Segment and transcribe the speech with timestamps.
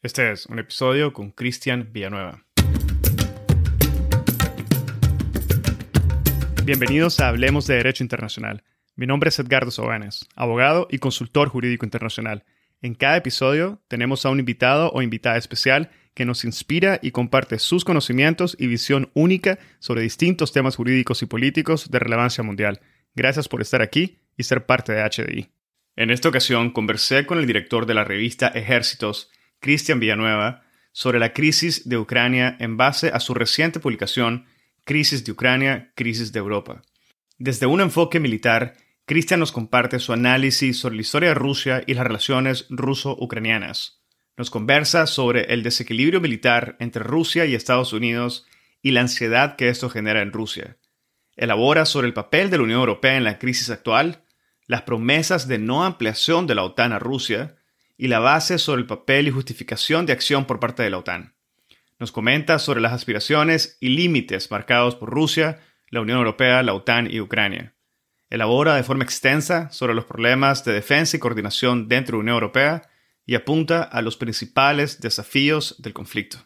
[0.00, 2.44] Este es un episodio con Cristian Villanueva.
[6.64, 8.62] Bienvenidos a Hablemos de Derecho Internacional.
[8.94, 12.44] Mi nombre es Edgardo Sobanes, abogado y consultor jurídico internacional.
[12.80, 17.58] En cada episodio tenemos a un invitado o invitada especial que nos inspira y comparte
[17.58, 22.82] sus conocimientos y visión única sobre distintos temas jurídicos y políticos de relevancia mundial.
[23.16, 25.48] Gracias por estar aquí y ser parte de HDI.
[25.96, 30.62] En esta ocasión conversé con el director de la revista Ejércitos, Cristian Villanueva,
[30.92, 34.46] sobre la crisis de Ucrania en base a su reciente publicación
[34.84, 36.82] Crisis de Ucrania, Crisis de Europa.
[37.36, 38.74] Desde un enfoque militar,
[39.04, 44.02] Cristian nos comparte su análisis sobre la historia de Rusia y las relaciones ruso-ucranianas.
[44.36, 48.46] Nos conversa sobre el desequilibrio militar entre Rusia y Estados Unidos
[48.82, 50.78] y la ansiedad que esto genera en Rusia.
[51.36, 54.24] Elabora sobre el papel de la Unión Europea en la crisis actual,
[54.66, 57.57] las promesas de no ampliación de la OTAN a Rusia
[57.98, 61.34] y la base sobre el papel y justificación de acción por parte de la OTAN.
[61.98, 65.58] Nos comenta sobre las aspiraciones y límites marcados por Rusia,
[65.90, 67.74] la Unión Europea, la OTAN y Ucrania.
[68.30, 72.34] Elabora de forma extensa sobre los problemas de defensa y coordinación dentro de la Unión
[72.34, 72.82] Europea
[73.26, 76.38] y apunta a los principales desafíos del conflicto.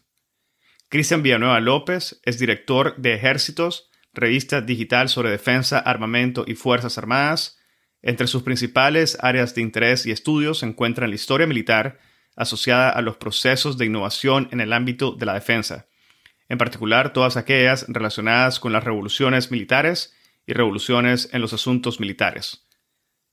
[0.88, 7.58] Cristian Villanueva López es director de Ejércitos, revista digital sobre defensa, armamento y fuerzas armadas,
[8.02, 11.98] entre sus principales áreas de interés y estudios se encuentran la historia militar
[12.36, 15.86] asociada a los procesos de innovación en el ámbito de la defensa,
[16.48, 20.14] en particular todas aquellas relacionadas con las revoluciones militares
[20.46, 22.66] y revoluciones en los asuntos militares.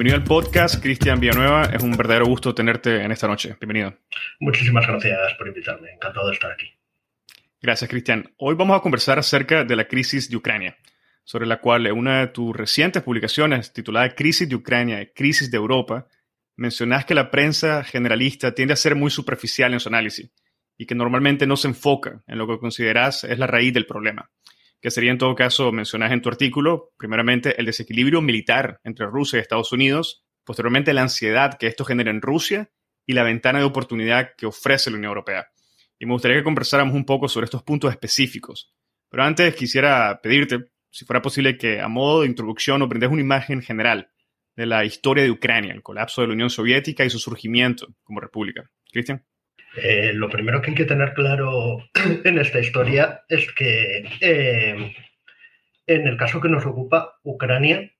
[0.00, 1.64] Bienvenido al podcast, Cristian Villanueva.
[1.64, 3.54] Es un verdadero gusto tenerte en esta noche.
[3.60, 3.98] Bienvenido.
[4.38, 5.90] Muchísimas gracias por invitarme.
[5.90, 6.72] Encantado de estar aquí.
[7.60, 8.32] Gracias, Cristian.
[8.38, 10.78] Hoy vamos a conversar acerca de la crisis de Ucrania,
[11.22, 15.58] sobre la cual en una de tus recientes publicaciones titulada Crisis de Ucrania, Crisis de
[15.58, 16.06] Europa,
[16.56, 20.32] mencionas que la prensa generalista tiende a ser muy superficial en su análisis
[20.78, 24.30] y que normalmente no se enfoca en lo que consideras es la raíz del problema
[24.80, 29.38] que sería en todo caso, mencionas en tu artículo, primeramente el desequilibrio militar entre Rusia
[29.38, 32.70] y Estados Unidos, posteriormente la ansiedad que esto genera en Rusia
[33.06, 35.48] y la ventana de oportunidad que ofrece la Unión Europea.
[35.98, 38.72] Y me gustaría que conversáramos un poco sobre estos puntos específicos.
[39.10, 43.60] Pero antes quisiera pedirte, si fuera posible, que a modo de introducción nos una imagen
[43.60, 44.10] general
[44.56, 48.20] de la historia de Ucrania, el colapso de la Unión Soviética y su surgimiento como
[48.20, 48.70] república.
[48.90, 49.24] Cristian.
[49.76, 51.78] Eh, lo primero que hay que tener claro
[52.24, 54.94] en esta historia es que eh,
[55.86, 57.90] en el caso que nos ocupa, Ucrania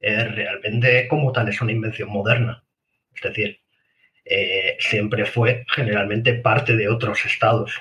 [0.00, 2.64] eh, realmente como tal es una invención moderna.
[3.14, 3.60] Es decir,
[4.78, 7.72] siempre fue generalmente parte de otros estados.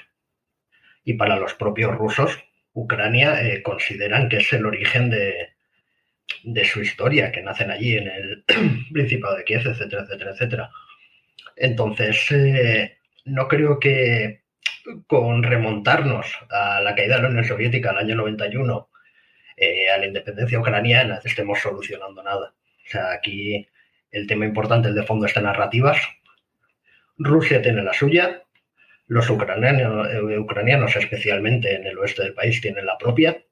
[1.04, 2.40] Y para los propios rusos,
[2.74, 5.56] Ucrania consideran que es el origen de,
[6.44, 8.44] de su historia, que nacen allí en el
[8.94, 10.72] Principado de Kiev, etcétera, etcétera, etcétera.
[11.56, 14.44] Entonces, eh, no creo que
[15.08, 18.90] con remontarnos a la caída de la Unión Soviética en el año 91,
[19.58, 22.54] eh, a la independencia ucraniana, estemos solucionando nada.
[22.86, 23.68] O sea, aquí
[24.12, 25.98] el tema importante, el de fondo, está narrativas.
[27.18, 28.44] Rusia tiene la suya,
[29.08, 33.44] los ucranianos, eh, ucranianos, especialmente en el oeste del país, tienen la propia,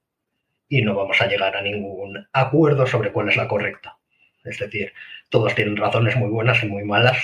[0.67, 3.97] y no vamos a llegar a ningún acuerdo sobre cuál es la correcta.
[4.43, 4.93] Es decir,
[5.29, 7.17] todos tienen razones muy buenas y muy malas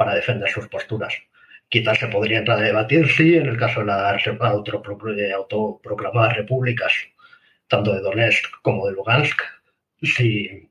[0.00, 1.12] para defender sus posturas.
[1.68, 6.94] Quizás se podría entrar a debatir si en el caso de las autoproclamadas repúblicas,
[7.68, 9.42] tanto de Donetsk como de Lugansk,
[10.02, 10.70] si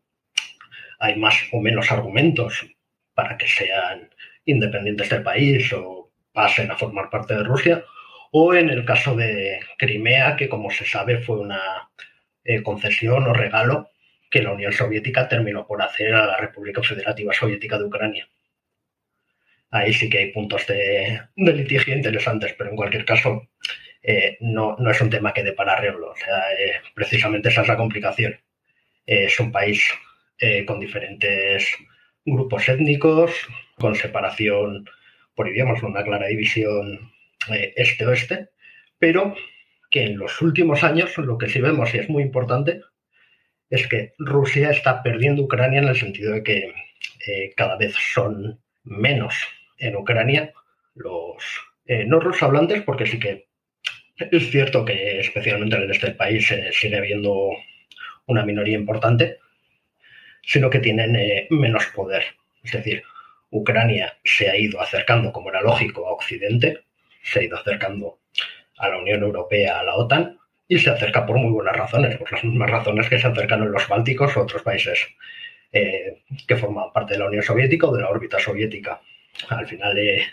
[0.98, 2.66] hay más o menos argumentos
[3.14, 4.10] para que sean
[4.46, 7.86] independientes del país o pasen a formar parte de Rusia,
[8.32, 11.92] o en el caso de Crimea, que como se sabe fue una
[12.44, 13.92] eh, concesión o regalo
[14.32, 18.28] que la Unión Soviética terminó por hacer a la República Federativa Soviética de Ucrania
[19.72, 23.48] ahí sí que hay puntos de, litigio interesantes, pero en cualquier caso
[24.02, 26.12] eh, no, no, es un tema que dé para arreglo.
[26.12, 28.40] O sea, eh, precisamente esa es la complicación.
[29.06, 29.84] es un país
[30.66, 31.76] con diferentes
[32.26, 33.32] grupos étnicos,
[33.76, 34.90] con separación
[35.36, 37.12] por idiomas, una clara división
[37.76, 38.50] este-oeste,
[39.00, 39.36] pero
[39.90, 42.82] que en los últimos años lo que sí vemos, y es muy importante,
[43.70, 46.74] es que Rusia está perdiendo Ucrania en el sentido de que
[47.28, 49.36] eh, cada vez son menos
[49.80, 50.54] en Ucrania
[50.96, 51.38] los
[51.86, 53.48] eh, no hablantes, porque sí que
[54.18, 57.52] es cierto que especialmente en este país eh, sigue habiendo
[58.28, 59.40] una minoría importante,
[60.44, 62.24] sino que tienen eh, menos poder.
[62.64, 63.04] Es decir,
[63.50, 66.84] Ucrania se ha ido acercando, como era lógico, a Occidente,
[67.24, 68.20] se ha ido acercando
[68.78, 70.38] a la Unión Europea, a la OTAN,
[70.68, 73.72] y se acerca por muy buenas razones, por las mismas razones que se acercan en
[73.72, 75.08] los Bálticos o otros países
[75.72, 79.02] eh, que forman parte de la Unión Soviética o de la órbita soviética.
[79.50, 80.24] Al final, eh,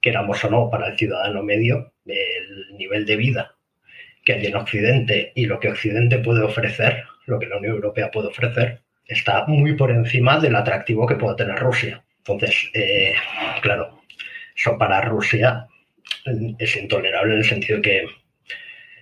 [0.00, 3.54] queramos o no, para el ciudadano medio, el nivel de vida
[4.24, 8.10] que hay en Occidente y lo que Occidente puede ofrecer, lo que la Unión Europea
[8.10, 12.04] puede ofrecer, está muy por encima del atractivo que pueda tener Rusia.
[12.18, 13.14] Entonces, eh,
[13.62, 14.02] claro,
[14.54, 15.66] eso para Rusia
[16.58, 18.06] es intolerable en el sentido que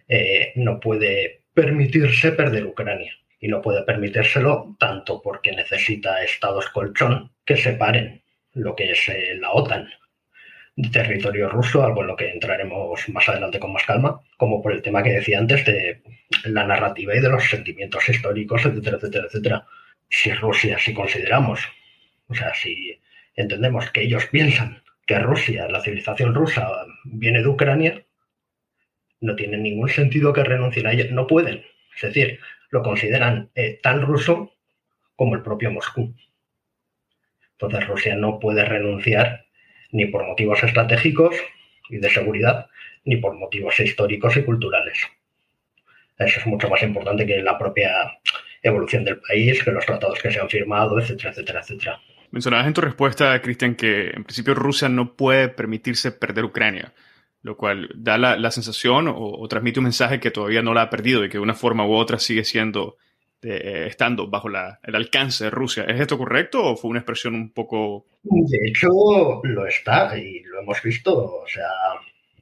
[0.09, 3.15] eh, no puede permitirse perder Ucrania.
[3.43, 8.23] Y no puede permitírselo tanto porque necesita estados colchón que separen
[8.55, 9.89] lo que es eh, la OTAN
[10.89, 14.83] territorio ruso, algo en lo que entraremos más adelante con más calma, como por el
[14.83, 16.03] tema que decía antes de
[16.45, 19.67] la narrativa y de los sentimientos históricos, etcétera, etcétera, etcétera.
[20.09, 21.69] Si Rusia, si consideramos,
[22.29, 22.99] o sea, si
[23.35, 26.69] entendemos que ellos piensan que Rusia, la civilización rusa,
[27.05, 28.05] viene de Ucrania,
[29.21, 31.07] no tiene ningún sentido que renuncien a ella.
[31.11, 31.65] No pueden.
[31.95, 34.55] Es decir, lo consideran eh, tan ruso
[35.17, 36.15] como el propio Moscú.
[37.61, 39.45] Entonces Rusia no puede renunciar
[39.93, 41.37] ni por motivos estratégicos
[41.89, 42.69] y de seguridad,
[43.05, 44.99] ni por motivos históricos y culturales.
[46.19, 47.91] Eso es mucho más importante que la propia
[48.63, 52.01] evolución del país, que los tratados que se han firmado, etcétera, etcétera, etcétera.
[52.31, 56.93] Mencionabas en tu respuesta, Cristian, que en principio Rusia no puede permitirse perder Ucrania
[57.43, 61.25] lo cual da la, sensación o, transmite un mensaje que todavía no la ha perdido
[61.25, 62.97] y que de una forma u otra sigue siendo,
[63.43, 65.85] eh, estando bajo el alcance de Rusia.
[65.85, 68.07] ¿Es esto correcto o fue una expresión un poco...
[68.23, 68.89] De hecho,
[69.43, 71.71] lo está y lo hemos visto, o sea,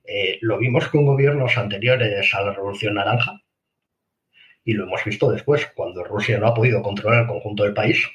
[0.04, 3.40] eh, lo vimos con gobiernos anteriores a la Revolución Naranja
[4.64, 8.06] y lo hemos visto después, cuando Rusia no ha podido controlar el conjunto del país.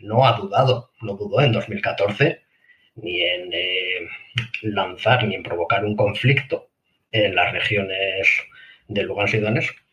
[0.00, 2.40] No ha dudado, no dudó en 2014
[2.96, 4.08] ni en eh,
[4.62, 6.70] lanzar ni en provocar un conflicto
[7.12, 8.28] en las regiones
[8.88, 9.85] de Lugansk y Donetsk,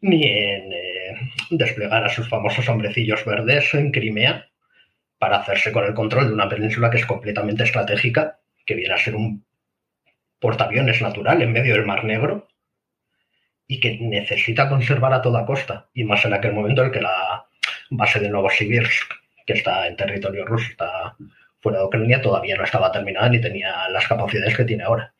[0.00, 1.16] ni en eh,
[1.50, 4.48] desplegar a sus famosos hombrecillos verdes en Crimea
[5.18, 8.98] para hacerse con el control de una península que es completamente estratégica, que viene a
[8.98, 9.44] ser un
[10.38, 12.48] portaaviones natural en medio del Mar Negro
[13.66, 17.00] y que necesita conservar a toda costa, y más en aquel momento en el que
[17.00, 17.46] la
[17.90, 19.10] base de Novosibirsk,
[19.46, 21.16] que está en territorio ruso, está
[21.64, 25.14] fuera de Ucrania todavía no estaba terminada ni tenía las capacidades que tiene ahora.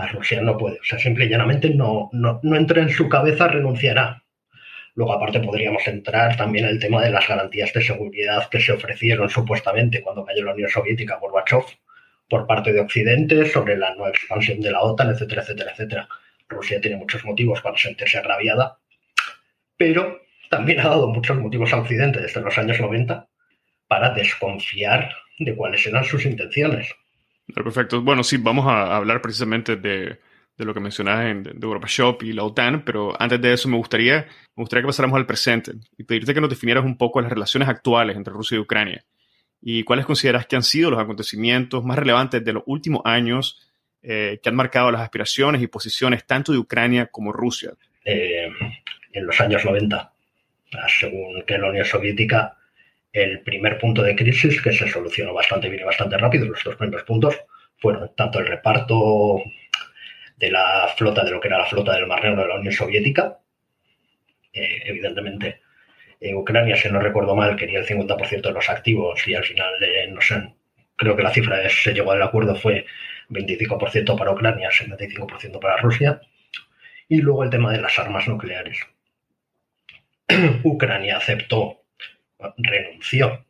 [0.00, 3.48] A Rusia no puede, o sea, simple y llanamente no, no, entra en su cabeza,
[3.48, 4.24] renunciará.
[4.94, 8.72] Luego, aparte, podríamos entrar también en el tema de las garantías de seguridad que se
[8.72, 11.64] ofrecieron supuestamente cuando cayó la Unión Soviética, Gorbachev,
[12.30, 16.08] por parte de Occidente, sobre la nueva expansión de la OTAN, etcétera, etcétera, etcétera.
[16.48, 18.78] Rusia tiene muchos motivos para sentirse agraviada,
[19.76, 23.28] pero también ha dado muchos motivos a Occidente desde los años 90
[23.86, 26.94] para desconfiar de cuáles eran sus intenciones.
[27.54, 28.02] Perfecto.
[28.02, 30.18] Bueno, sí, vamos a hablar precisamente de,
[30.56, 34.26] lo que mencionabas en, de Gorbachev y la OTAN, pero antes de eso me gustaría,
[34.56, 37.68] me gustaría que pasáramos al presente y pedirte que nos definieras un poco las relaciones
[37.68, 39.04] actuales entre Rusia y Ucrania
[39.62, 43.70] y cuáles consideras que han sido los acontecimientos más relevantes de los últimos años
[44.02, 47.72] eh, que han marcado las aspiraciones y posiciones tanto de Ucrania como Rusia.
[48.04, 48.50] Eh,
[49.12, 50.12] en los años 90,
[51.00, 52.56] según que la Unión Soviética
[53.12, 56.76] el primer punto de crisis, que se solucionó bastante bien y bastante rápido, los dos
[56.76, 57.38] primeros puntos
[57.78, 59.42] fueron tanto el reparto
[60.36, 62.72] de la flota, de lo que era la flota del Mar Negro de la Unión
[62.72, 63.38] Soviética,
[64.52, 65.60] evidentemente
[66.20, 69.72] en Ucrania, si no recuerdo mal, quería el 50% de los activos y al final,
[70.10, 70.52] no sé,
[70.96, 72.84] creo que la cifra que se llegó al acuerdo fue
[73.30, 76.20] 25% para Ucrania, 75% para Rusia.
[77.08, 78.78] Y luego el tema de las armas nucleares.
[80.62, 81.79] Ucrania aceptó
[82.58, 83.44] renunció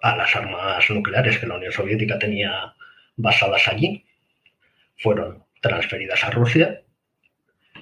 [0.00, 2.74] a las armas nucleares que la Unión Soviética tenía
[3.16, 4.04] basadas allí,
[4.98, 6.82] fueron transferidas a Rusia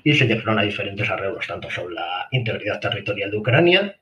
[0.05, 3.97] y se llegaron a diferentes arreglos, tanto sobre la integridad territorial de Ucrania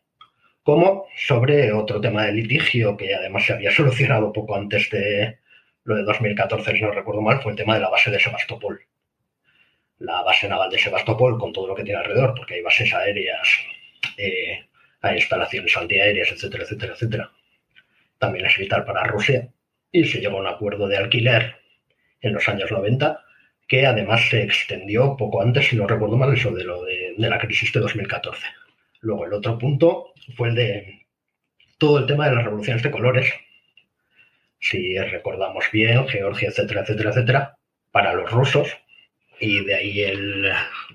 [0.63, 5.39] como sobre otro tema de litigio que además se había solucionado poco antes de
[5.85, 8.81] lo de 2014, si no recuerdo mal, fue el tema de la base de Sebastopol.
[9.99, 13.49] La base naval de Sebastopol, con todo lo que tiene alrededor, porque hay bases aéreas,
[14.17, 14.67] eh,
[15.01, 17.31] hay instalaciones antiaéreas, etcétera, etcétera, etcétera.
[18.19, 19.49] También es vital para Rusia.
[19.93, 21.57] Y se llegó a un acuerdo de alquiler
[22.21, 23.25] en los años 90
[23.71, 27.39] que además se extendió poco antes, si no recuerdo mal, eso de lo de, la
[27.39, 28.45] crisis de 2014.
[29.01, 31.07] Luego el otro punto fue el de
[31.79, 33.33] todo el tema de las revoluciones de colores.
[34.59, 37.59] Si recordamos bien, Georgia, etcétera, etcétera, etcétera,
[37.93, 38.77] para los rusos,
[39.39, 40.53] y de ahí el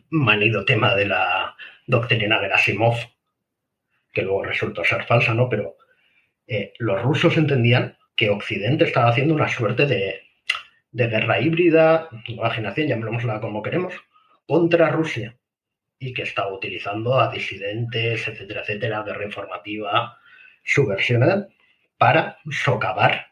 [0.09, 1.55] manido tema de la
[1.87, 2.97] doctrina de Asimov,
[4.15, 5.47] que luego resultó ser falsa, ¿no?
[5.49, 5.75] Pero
[6.47, 10.21] eh, los rusos entendían que Occidente estaba haciendo una suerte de,
[10.91, 13.93] guerra híbrida, imaginación, llamémosla como queremos,
[14.47, 15.37] contra Rusia
[15.99, 20.17] y que estaba utilizando a disidentes, etcétera, etcétera, guerra informativa,
[20.63, 21.49] subversión
[21.97, 23.27] para socavar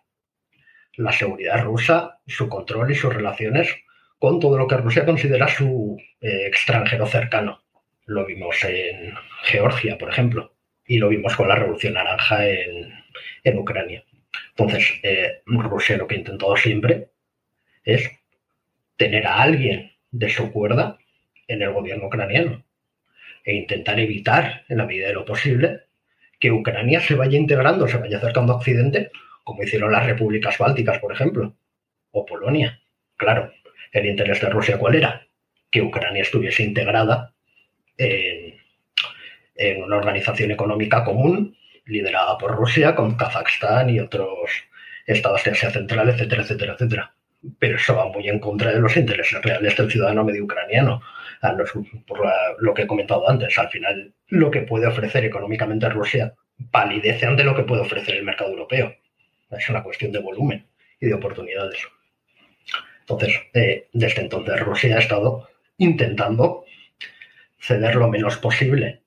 [0.95, 3.73] la seguridad rusa, su control y sus relaciones
[4.19, 7.63] con todo lo que Rusia considera su eh, extranjero cercano.
[8.05, 9.13] Lo vimos en
[9.43, 10.53] Georgia, por ejemplo,
[10.85, 14.03] y lo vimos con la Revolución Naranja en, Ucrania.
[14.49, 17.09] Entonces, eh, Rusia lo que ha intentado siempre
[17.83, 18.09] es
[18.97, 20.97] tener a alguien de su cuerda
[21.47, 22.63] en el gobierno ucraniano
[23.43, 25.81] e intentar evitar, en la medida de lo posible,
[26.39, 29.11] que Ucrania se vaya integrando, se vaya acercando a Occidente,
[29.43, 31.53] como hicieron las repúblicas bálticas, por ejemplo,
[32.11, 32.81] o Polonia.
[33.17, 33.51] Claro,
[33.91, 35.27] el interés de Rusia, ¿cuál era?
[35.69, 37.33] Que Ucrania estuviese integrada
[37.97, 38.62] en,
[39.55, 41.55] en una organización económica común
[41.85, 44.51] liderada por Rusia, con Kazajstán y otros
[45.05, 47.13] estados de Asia Central, etcétera, etcétera, etcétera
[47.59, 51.01] pero eso va muy en contra de los intereses reales del ciudadano medio ucraniano.
[52.07, 52.21] Por
[52.59, 56.33] lo que he comentado antes, al final lo que puede ofrecer económicamente Rusia
[56.71, 58.95] palidece ante lo que puede ofrecer el mercado europeo.
[59.51, 60.65] Es una cuestión de volumen
[61.01, 61.79] y de oportunidades.
[63.01, 66.63] Entonces, eh, desde entonces Rusia ha estado intentando
[67.59, 69.01] ceder lo menos posible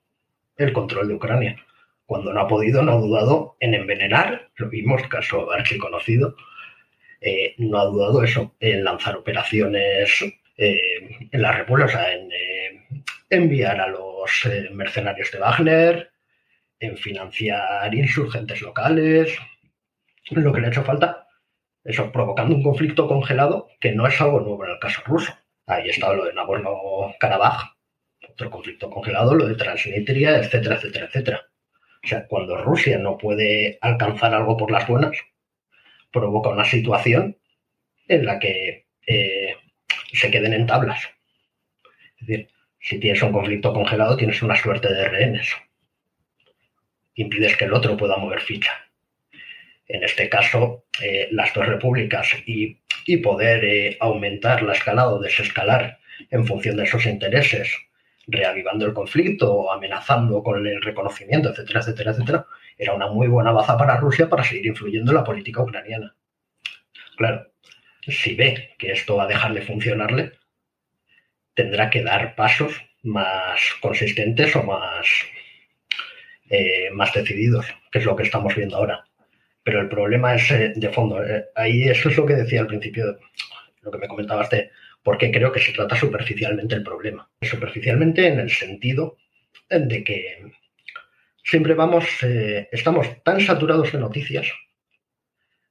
[0.57, 1.65] el control de Ucrania.
[2.07, 6.37] Cuando no ha podido, no ha dudado en envenenar, lo vimos, caso archiconocido,
[7.21, 10.23] eh, no ha dudado eso, en lanzar operaciones
[10.57, 12.87] eh, en la República, o sea, en eh,
[13.31, 16.11] enviar a los mercenarios de Wagner,
[16.79, 19.37] en financiar insurgentes locales,
[20.31, 21.27] lo que le ha hecho falta,
[21.85, 25.33] eso, provocando un conflicto congelado que no es algo nuevo en el caso ruso.
[25.67, 27.76] Ahí está lo de Nagorno-Karabaj,
[28.37, 31.47] otro conflicto congelado, lo de Transnistria, etcétera, etcétera, etcétera.
[32.05, 35.17] O sea, cuando Rusia no puede alcanzar algo por las buenas,
[36.13, 37.39] provoca una situación
[38.07, 39.57] en la que eh,
[40.13, 41.03] se queden en tablas.
[42.21, 45.57] Es decir, si tienes un conflicto congelado, tienes una suerte de rehenes.
[47.15, 48.73] Impides que el otro pueda mover ficha.
[49.89, 52.77] En este caso, eh, las dos repúblicas y,
[53.23, 56.01] poder eh, aumentar la escalada o desescalar
[56.31, 57.86] en función de esos intereses,
[58.27, 63.79] reavivando el conflicto, amenazando con el reconocimiento, etcétera, etcétera, etcétera, era una muy buena baza
[63.79, 66.15] para Rusia para seguir influyendo en la política ucraniana.
[67.17, 67.47] Claro,
[68.07, 70.33] si ve que esto va a dejar de funcionarle,
[71.55, 75.07] tendrá que dar pasos más consistentes o más,
[76.51, 79.05] eh, más decididos, que es lo que estamos viendo ahora.
[79.63, 81.25] Pero el problema es eh, de fondo.
[81.25, 83.19] Eh, ahí eso es lo que decía al principio,
[83.83, 84.71] lo que me comentabas de
[85.07, 87.31] por qué creo que se trata superficialmente el problema.
[87.41, 89.19] Superficialmente en el sentido
[89.71, 90.51] de que
[91.45, 94.49] siempre vamos, eh, estamos tan saturados de noticias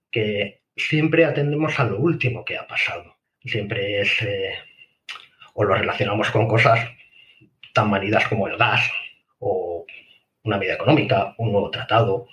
[0.10, 3.18] que siempre atendemos a lo último que ha pasado.
[3.44, 4.54] Siempre es, eh,
[5.54, 6.80] o lo relacionamos con cosas
[7.74, 8.90] tan manidas como el gas
[9.40, 9.86] o
[10.44, 12.30] una medida económica, un nuevo tratado.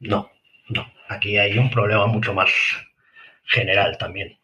[0.00, 0.30] No,
[0.68, 0.92] no.
[1.08, 2.50] Aquí hay un problema mucho más
[3.44, 4.36] general también.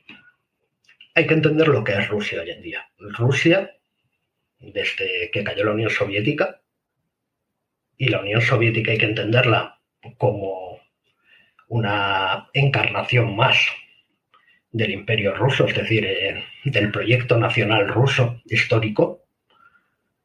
[1.14, 2.88] Hay que entender lo que es Rusia hoy en día.
[2.99, 3.76] Rusia,
[4.59, 6.62] desde que cayó la Unión Soviética,
[7.99, 9.78] y la Unión Soviética hay que entenderla
[10.16, 10.81] como
[11.69, 13.59] una encarnación más
[14.71, 19.26] del imperio ruso, es decir, eh, del proyecto nacional ruso histórico,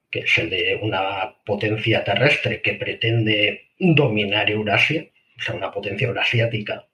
[0.09, 5.05] que es el de una potencia terrestre que pretende dominar Eurasia,
[5.37, 6.87] o sea, una potencia eurasiática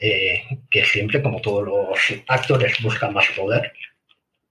[0.00, 3.72] eh, que siempre, como todos los actores, busca más poder.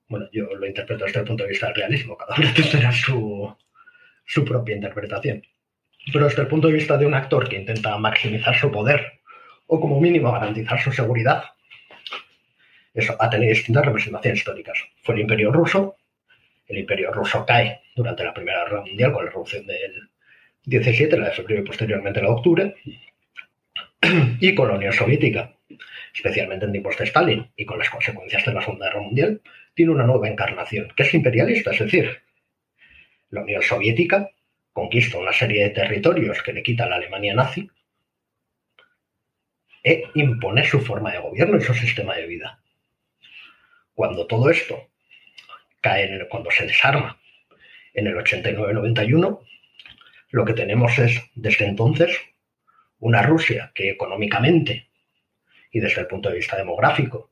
[0.08, 3.56] Bueno, yo lo interpreto desde el punto de vista del realismo, cada uno tendrá su,
[4.25, 5.41] su propia interpretación.
[6.13, 9.22] Pero desde el punto de vista de un actor que intenta maximizar su poder
[9.68, 11.44] o como mínimo garantizar su seguridad,
[12.94, 14.79] eso ha tenido distintas representaciones históricas.
[15.01, 15.98] Fue el Imperio ruso,
[16.68, 20.10] el Imperio ruso cae durante la Primera Guerra Mundial con la revolución del
[20.65, 22.75] 17, la de febrero y posteriormente la de octubre,
[24.39, 25.56] y Unión Soviética,
[26.13, 29.41] especialmente en tiempos de Stalin y con las consecuencias de la Segunda Guerra Mundial,
[29.74, 32.22] tiene una nueva encarnación, que es imperialista, es decir,
[33.29, 34.29] la Unión Soviética
[34.74, 37.70] conquista una serie de territorios que le quita la Alemania nazi
[39.84, 42.60] e impone su forma de gobierno y su sistema de vida.
[43.94, 44.89] Cuando todo esto
[45.82, 47.20] cae, en el, cuando se desarma
[47.94, 49.39] en el 89-91,
[50.32, 52.18] lo que tenemos es, desde entonces,
[53.00, 54.89] una Rusia que económicamente
[55.72, 57.29] y desde el punto de vista demográfico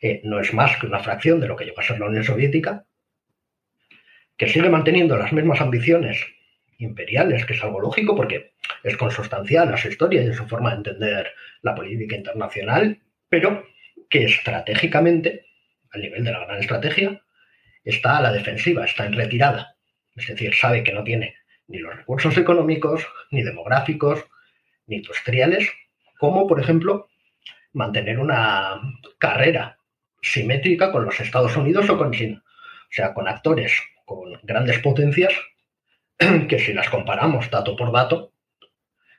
[0.00, 2.24] eh, no es más que una fracción de lo que llegó a ser la Unión
[2.24, 2.84] Soviética,
[4.36, 6.26] que sigue manteniendo las mismas ambiciones
[6.78, 10.70] imperiales, que es algo lógico porque es consustancial a su historia y a su forma
[10.70, 13.66] de entender la política internacional, pero
[14.10, 15.46] que estratégicamente,
[15.92, 17.22] al nivel de la gran estrategia,
[17.84, 19.76] está a la defensiva, está en retirada.
[20.16, 21.36] Es decir, sabe que no tiene
[21.68, 24.24] ni los recursos económicos, ni demográficos,
[24.86, 25.70] industriales,
[26.18, 27.08] como por ejemplo
[27.72, 28.80] mantener una
[29.18, 29.78] carrera
[30.22, 32.42] simétrica con los Estados Unidos o con China.
[32.46, 33.72] O sea, con actores
[34.04, 35.32] con grandes potencias
[36.48, 38.32] que si las comparamos dato por dato,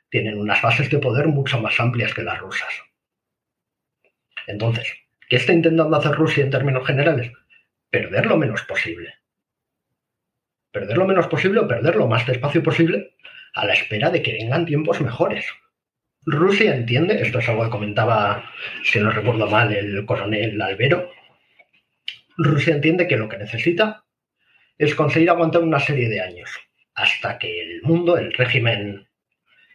[0.10, 2.74] tienen unas bases de poder mucho más amplias que las rusas.
[4.48, 4.94] Entonces,
[5.28, 7.32] ¿qué está intentando hacer Rusia en términos generales?
[7.90, 9.16] Perder lo menos posible.
[10.72, 13.16] Perder lo menos posible o perder lo más despacio posible
[13.56, 15.46] a la espera de que vengan tiempos mejores.
[16.26, 18.52] Rusia entiende, esto es algo que comentaba,
[18.84, 21.12] si no recuerdo mal, el coronel Albero,
[22.38, 24.04] Rusia entiende que lo que necesita
[24.78, 26.50] es conseguir aguantar una serie de años
[26.94, 29.08] hasta que el mundo, el régimen,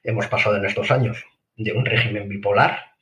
[0.02, 1.24] hemos pasado en estos años
[1.56, 2.94] de un régimen bipolar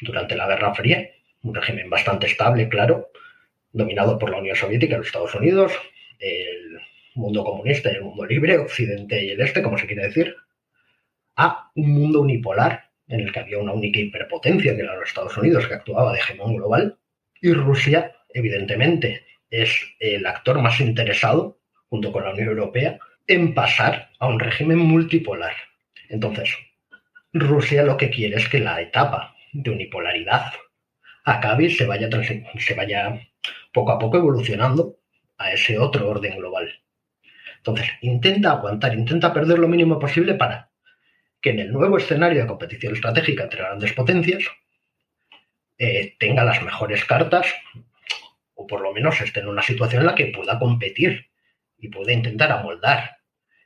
[0.00, 1.10] durante la Guerra Fría,
[1.42, 3.10] un régimen bastante estable, claro,
[3.72, 5.72] dominado por la Unión Soviética y los Estados Unidos,
[6.18, 6.77] el
[7.18, 10.34] mundo comunista y el mundo libre, Occidente y el Este, como se quiere decir,
[11.36, 15.36] a un mundo unipolar en el que había una única hiperpotencia, que era los Estados
[15.36, 16.98] Unidos, que actuaba de hegemón global,
[17.40, 24.10] y Rusia, evidentemente, es el actor más interesado, junto con la Unión Europea, en pasar
[24.18, 25.54] a un régimen multipolar.
[26.08, 26.50] Entonces,
[27.32, 30.52] Rusia lo que quiere es que la etapa de unipolaridad
[31.24, 32.08] acabe y se vaya,
[32.58, 33.20] se vaya
[33.72, 34.96] poco a poco evolucionando
[35.38, 36.68] a ese otro orden global.
[37.68, 40.70] Entonces, intenta aguantar, intenta perder lo mínimo posible para
[41.40, 44.42] que en el nuevo escenario de competición estratégica entre grandes potencias
[45.76, 47.46] eh, tenga las mejores cartas
[48.54, 51.26] o por lo menos esté en una situación en la que pueda competir
[51.76, 53.18] y pueda intentar amoldar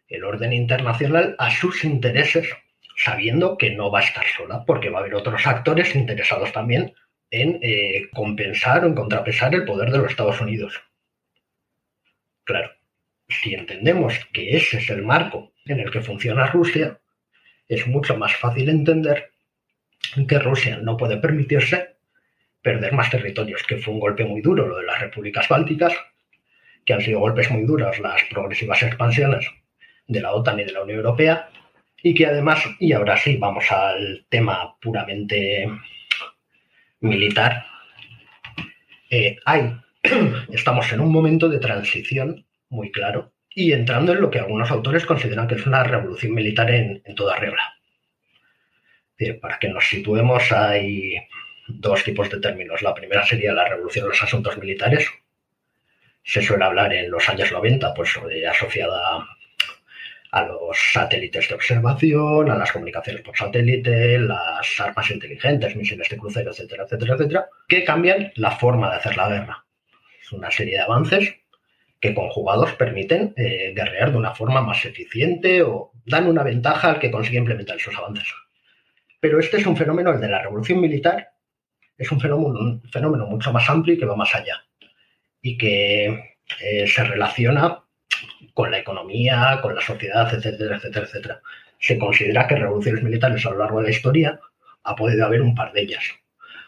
[0.09, 2.49] el orden internacional a sus intereses,
[2.97, 6.93] sabiendo que no va a estar sola, porque va a haber otros actores interesados también
[7.31, 10.75] en eh, compensar o en contrapesar el poder de los Estados Unidos.
[12.45, 12.71] Claro,
[13.41, 16.99] si entendemos que ese es el marco en el que funciona Rusia,
[17.69, 19.31] es mucho más fácil entender
[20.29, 21.97] que Rusia no puede permitirse
[22.61, 25.95] perder más territorios, que fue un golpe muy duro lo de las repúblicas bálticas,
[26.85, 29.47] que han sido golpes muy duros las progresivas expansiones
[30.07, 31.49] de la OTAN y de la Unión Europea,
[32.03, 35.69] y que además, y ahora sí, vamos al tema puramente
[37.01, 37.67] militar,
[39.11, 39.77] eh, hay,
[40.53, 45.05] estamos en un momento de transición muy claro y entrando en lo que algunos autores
[45.05, 47.75] consideran que es una revolución militar en, toda regla.
[49.41, 51.17] para que nos situemos, hay
[51.69, 52.83] dos tipos de términos.
[52.83, 55.07] La primera sería la revolución de los asuntos militares.
[56.25, 59.29] Se suele hablar en los años 90, pues asociada
[60.31, 66.17] a los satélites de observación, a las comunicaciones por satélite, las armas inteligentes, misiles de
[66.17, 69.67] crucero, etcétera, etcétera, etcétera, que cambian la forma de hacer la guerra.
[70.23, 71.42] Es una serie de avances
[72.03, 76.99] que conjugados permiten eh, guerrear de una forma más eficiente o dan una ventaja al
[76.99, 78.27] que consigue implementar esos avances.
[79.21, 81.29] Pero este es un fenómeno, el de la revolución militar,
[81.97, 84.65] es un fenómeno, un fenómeno mucho más amplio y que va más allá.
[85.41, 86.07] Y que
[86.61, 87.85] eh, se relaciona
[88.53, 91.41] con la economía, con la sociedad, etcétera, etcétera, etcétera.
[91.79, 94.41] Se considera que revoluciones militares a lo largo de la historia
[94.83, 96.03] ha podido haber un par de ellas.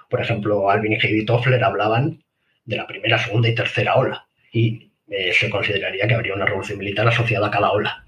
[0.08, 2.22] Por ejemplo, Alvin y Heidi Toffler hablaban
[2.64, 4.28] de la primera, segunda y tercera ola.
[4.52, 8.04] Y eh, se consideraría que habría una revolución militar asociada a cada ola.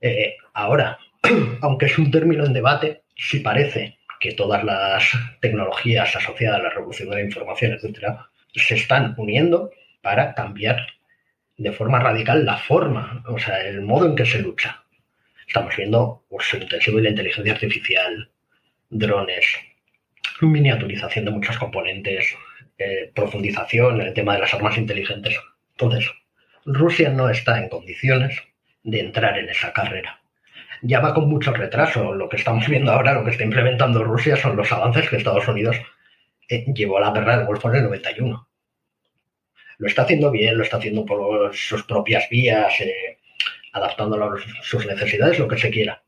[0.00, 0.98] Eh, ahora,
[1.62, 6.70] aunque es un término en debate, sí parece que todas las tecnologías asociadas a la
[6.70, 9.70] revolución de la información, etcétera, se están uniendo
[10.00, 10.86] para cambiar
[11.56, 14.84] de forma radical la forma, o sea, el modo en que se lucha.
[15.46, 18.30] Estamos viendo uso intensivo de la inteligencia artificial,
[18.90, 19.46] drones,
[20.40, 22.34] miniaturización de muchos componentes,
[22.78, 25.38] eh, profundización en el tema de las armas inteligentes.
[25.82, 26.12] Entonces,
[26.64, 28.40] Rusia no está en condiciones
[28.84, 30.20] de entrar en esa carrera.
[30.82, 32.14] Ya va con mucho retraso.
[32.14, 35.46] Lo que estamos viendo ahora, lo que está implementando Rusia, son los avances que Estados
[35.48, 35.76] Unidos
[36.48, 38.48] eh, llevó a la guerra del Golfo en el 91.
[39.78, 43.18] Lo está haciendo bien, lo está haciendo por sus propias vías, eh,
[43.72, 46.02] adaptándolo a sus necesidades, lo que se quiera.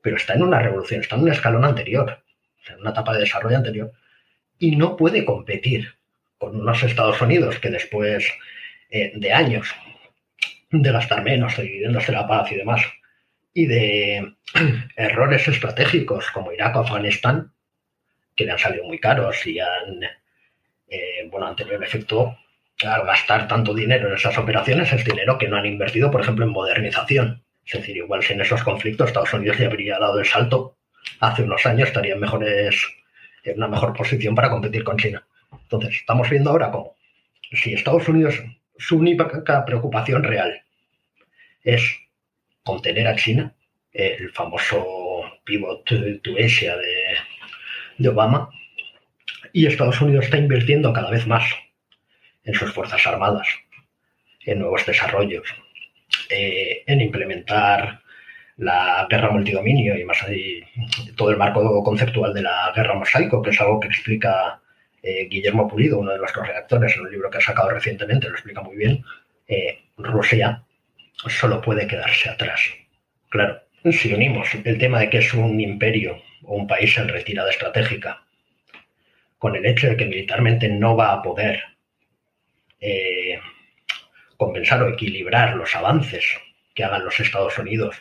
[0.00, 2.22] Pero está en una revolución, está en un escalón anterior,
[2.68, 3.92] en una etapa de desarrollo anterior,
[4.60, 5.94] y no puede competir
[6.38, 8.28] con unos Estados Unidos que después
[8.90, 9.74] eh, de años
[10.70, 12.82] de gastar menos, de dividiéndose la paz y demás,
[13.54, 14.34] y de
[14.96, 17.52] errores estratégicos como Irak o Afganistán,
[18.36, 20.04] que le han salido muy caros y han,
[20.88, 22.36] eh, bueno, han tenido efecto
[22.84, 26.44] al gastar tanto dinero en esas operaciones, es dinero que no han invertido, por ejemplo,
[26.44, 27.42] en modernización.
[27.66, 30.76] Es decir, igual si en esos conflictos Estados Unidos le habría dado el salto
[31.20, 32.86] hace unos años, estaría en, mejores,
[33.42, 35.26] en una mejor posición para competir con China.
[35.52, 36.94] Entonces, estamos viendo ahora cómo
[37.52, 38.42] si Estados Unidos
[38.78, 39.28] su única
[39.66, 40.62] preocupación real
[41.62, 41.82] es
[42.62, 43.54] contener a China,
[43.92, 46.76] el famoso pivot to Asia
[47.98, 48.48] de, Obama,
[49.52, 51.44] y Estados Unidos está invirtiendo cada vez más
[52.44, 53.48] en sus fuerzas armadas,
[54.44, 55.48] en nuevos desarrollos,
[56.30, 58.00] eh, en implementar
[58.58, 60.62] la guerra multidominio y más ahí,
[61.16, 64.60] todo el marco conceptual de la guerra mosaico, que es algo que explica
[65.02, 68.34] eh, Guillermo Pulido, uno de nuestros redactores, en un libro que ha sacado recientemente, lo
[68.34, 69.04] explica muy bien,
[69.46, 70.62] eh, Rusia
[71.26, 72.60] solo puede quedarse atrás.
[73.28, 77.50] Claro, si unimos el tema de que es un imperio o un país en retirada
[77.50, 78.24] estratégica
[79.38, 81.62] con el hecho de que militarmente no va a poder
[82.80, 83.38] eh,
[84.36, 86.24] compensar o equilibrar los avances
[86.74, 87.96] que hagan los Estados Unidos,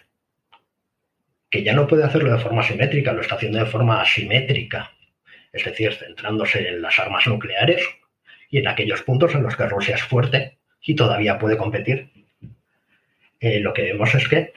[1.50, 4.92] que ya no puede hacerlo de forma simétrica, lo está haciendo de forma asimétrica
[5.58, 7.82] es decir, centrándose en las armas nucleares
[8.50, 12.10] y en aquellos puntos en los que Rusia es fuerte y todavía puede competir.
[13.40, 14.54] Eh, lo que vemos es que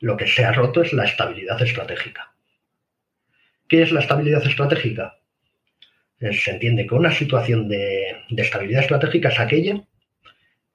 [0.00, 2.32] lo que se ha roto es la estabilidad estratégica.
[3.68, 5.18] ¿Qué es la estabilidad estratégica?
[6.20, 9.82] Eh, se entiende que una situación de, de estabilidad estratégica es aquella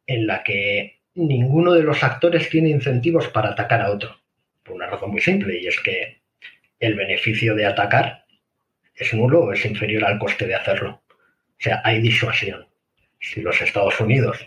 [0.07, 4.17] en la que ninguno de los actores tiene incentivos para atacar a otro.
[4.63, 6.21] Por una razón muy simple, y es que
[6.79, 8.25] el beneficio de atacar
[8.97, 11.01] es nulo o es inferior al coste de hacerlo.
[11.09, 12.67] O sea, hay disuasión.
[13.19, 14.37] Si los Estados Unidos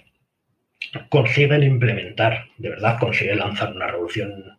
[1.09, 4.59] consiguen implementar, de verdad consiguen lanzar una revolución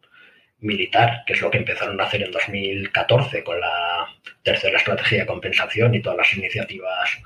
[0.59, 4.07] militar, que es lo que empezaron a hacer en 2014 con la
[4.43, 7.17] tercera estrategia de compensación y todas las iniciativas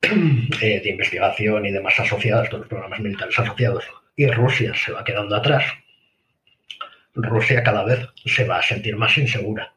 [0.02, 3.84] eh, de investigación y demás asociadas, todos los programas militares asociados,
[4.16, 5.64] y Rusia se va quedando atrás,
[7.14, 9.74] Rusia cada vez se va a sentir más insegura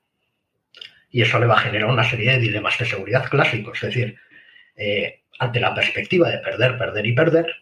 [1.15, 3.81] y eso le va a generar una serie de dilemas de seguridad clásicos.
[3.81, 4.17] Es decir,
[4.75, 7.55] eh, ante la perspectiva de perder, perder y perder,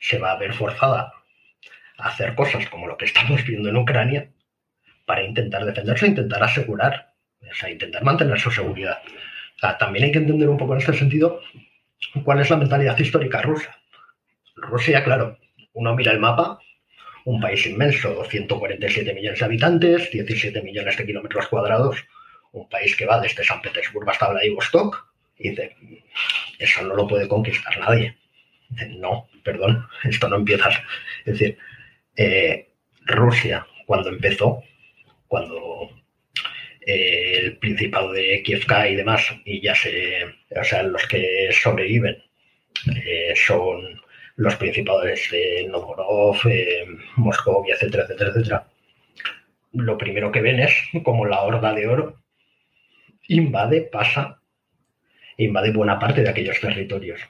[0.00, 1.12] se va a ver forzada
[1.98, 4.28] a hacer cosas como lo que estamos viendo en Ucrania
[5.04, 7.12] para intentar defenderse, intentar asegurar,
[7.48, 8.98] o sea, intentar mantener su seguridad.
[9.78, 11.40] también hay que entender un poco en este sentido
[12.24, 13.78] cuál es la mentalidad histórica rusa.
[14.56, 15.38] Rusia, claro,
[15.74, 16.58] uno mira el mapa
[17.26, 21.96] un país inmenso, 147 millones de habitantes, 17 millones de kilómetros cuadrados,
[22.56, 25.06] un país que va desde San Petersburgo hasta Vladivostok,
[25.38, 25.76] y dice,
[26.58, 28.16] eso no lo puede conquistar nadie.
[28.70, 30.70] Dice, no, perdón, esto no empieza.
[31.24, 31.58] Es decir,
[32.16, 32.68] eh,
[33.04, 34.62] Rusia, cuando empezó,
[35.28, 35.90] cuando
[36.86, 40.24] eh, el Principado de Kiev y demás, y ya se,
[40.58, 42.22] o sea, los que sobreviven
[42.94, 44.00] eh, son
[44.36, 46.36] los principales de Novgorod,
[47.16, 48.66] Moscovia, etcétera, etcétera, etcétera,
[49.72, 52.25] lo primero que ven es como la horda de oro
[53.28, 54.40] invade, pasa,
[55.36, 57.20] invade buena parte de aquellos territorios.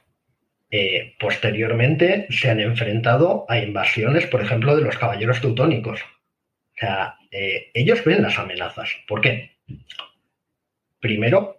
[0.71, 6.01] Eh, posteriormente se han enfrentado a invasiones, por ejemplo, de los caballeros teutónicos.
[6.03, 8.91] O sea, eh, ellos ven las amenazas.
[9.07, 9.57] ¿Por qué?
[11.01, 11.59] Primero,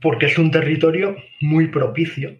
[0.00, 2.38] porque es un territorio muy propicio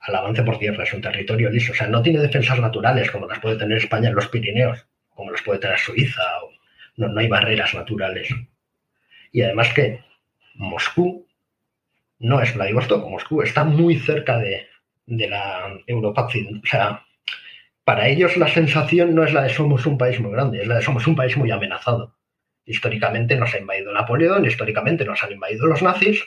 [0.00, 3.26] al avance por tierra, es un territorio liso, o sea, no tiene defensas naturales como
[3.26, 6.22] las puede tener España en los Pirineos, como las puede tener Suiza,
[6.96, 8.28] no, no hay barreras naturales.
[9.32, 10.04] Y además que
[10.54, 11.26] Moscú
[12.18, 14.66] no es Vladivostok, Moscú está muy cerca de,
[15.06, 16.62] de la Europa occidental.
[16.62, 17.06] O sea,
[17.84, 20.76] para ellos la sensación no es la de somos un país muy grande, es la
[20.76, 22.16] de somos un país muy amenazado.
[22.66, 26.22] Históricamente nos ha invadido Napoleón, históricamente nos han invadido los nazis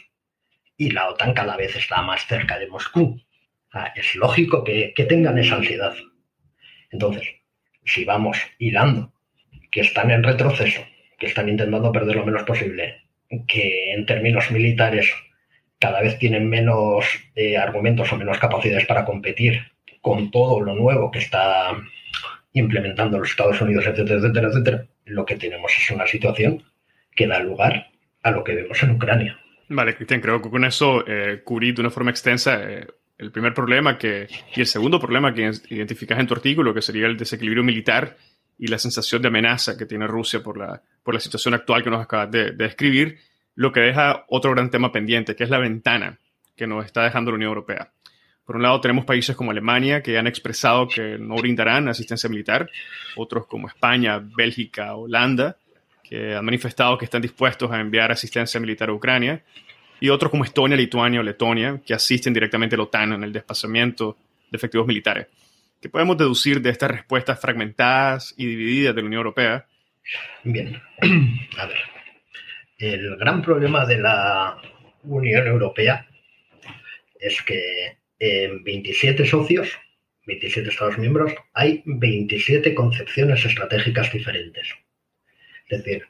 [0.77, 3.19] y la OTAN cada vez está más cerca de Moscú
[3.95, 5.95] es lógico que, tengan esa ansiedad.
[6.91, 7.27] Entonces,
[7.85, 9.11] si vamos hilando
[9.71, 10.81] que están en retroceso,
[11.17, 13.03] que están intentando perder lo menos posible,
[13.47, 15.11] que en términos militares
[15.79, 19.61] cada vez tienen menos eh, argumentos o menos capacidades para competir
[20.01, 21.71] con todo lo nuevo que está
[22.53, 26.63] implementando los Estados Unidos, etcétera, etcétera, etcétera, lo que tenemos es una situación
[27.15, 27.87] que da lugar
[28.21, 29.39] a lo que vemos en Ucrania.
[29.69, 33.53] Vale, Cristian, creo que con eso eh, cubrí de una forma extensa eh, el primer
[33.53, 37.63] problema que, y el segundo problema que identificas en tu artículo, que sería el desequilibrio
[37.63, 38.15] militar
[38.57, 41.89] y la sensación de amenaza que tiene Rusia por la, por la situación actual que
[41.89, 43.19] nos acabas de, de describir,
[43.55, 46.17] lo que deja otro gran tema pendiente, que es la ventana
[46.55, 47.91] que nos está dejando la Unión Europea.
[48.45, 52.69] Por un lado, tenemos países como Alemania que han expresado que no brindarán asistencia militar,
[53.15, 55.57] otros como España, Bélgica, Holanda,
[56.03, 59.41] que han manifestado que están dispuestos a enviar asistencia militar a Ucrania,
[60.01, 63.31] y otros como Estonia, Lituania o Letonia, que asisten directamente a la OTAN en el
[63.31, 64.17] desplazamiento
[64.51, 65.27] de efectivos militares.
[65.83, 69.67] ¿Qué podemos deducir de estas respuestas fragmentadas y divididas de la Unión Europea?
[70.45, 70.81] Bien,
[71.57, 71.77] a ver.
[72.77, 74.61] El gran problema de la
[75.03, 76.07] Unión Europea
[77.19, 79.77] es que en 27 socios,
[80.25, 84.69] 27 Estados miembros, hay 27 concepciones estratégicas diferentes.
[85.67, 86.07] Es decir,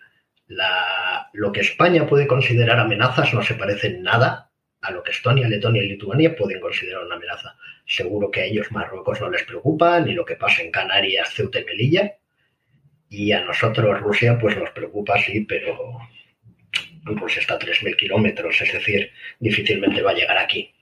[1.34, 4.52] lo que España puede considerar amenazas no se parece en nada
[4.84, 7.56] a lo que Estonia, Letonia y Lituania pueden considerar una amenaza.
[7.86, 11.60] Seguro que a ellos Marruecos no les preocupa, ni lo que pasa en Canarias, Ceuta
[11.60, 12.18] y Melilla.
[13.10, 16.00] Y a nosotros Rusia pues nos preocupa, sí, pero
[17.04, 20.74] Rusia está a 3.000 kilómetros, es decir, difícilmente va a llegar aquí.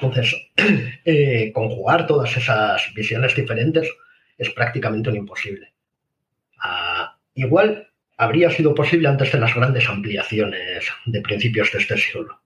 [0.00, 0.34] Entonces,
[1.04, 3.88] eh, conjugar todas esas visiones diferentes
[4.38, 5.72] es prácticamente un imposible.
[6.58, 12.43] Ah, igual habría sido posible antes de las grandes ampliaciones de principios de este siglo.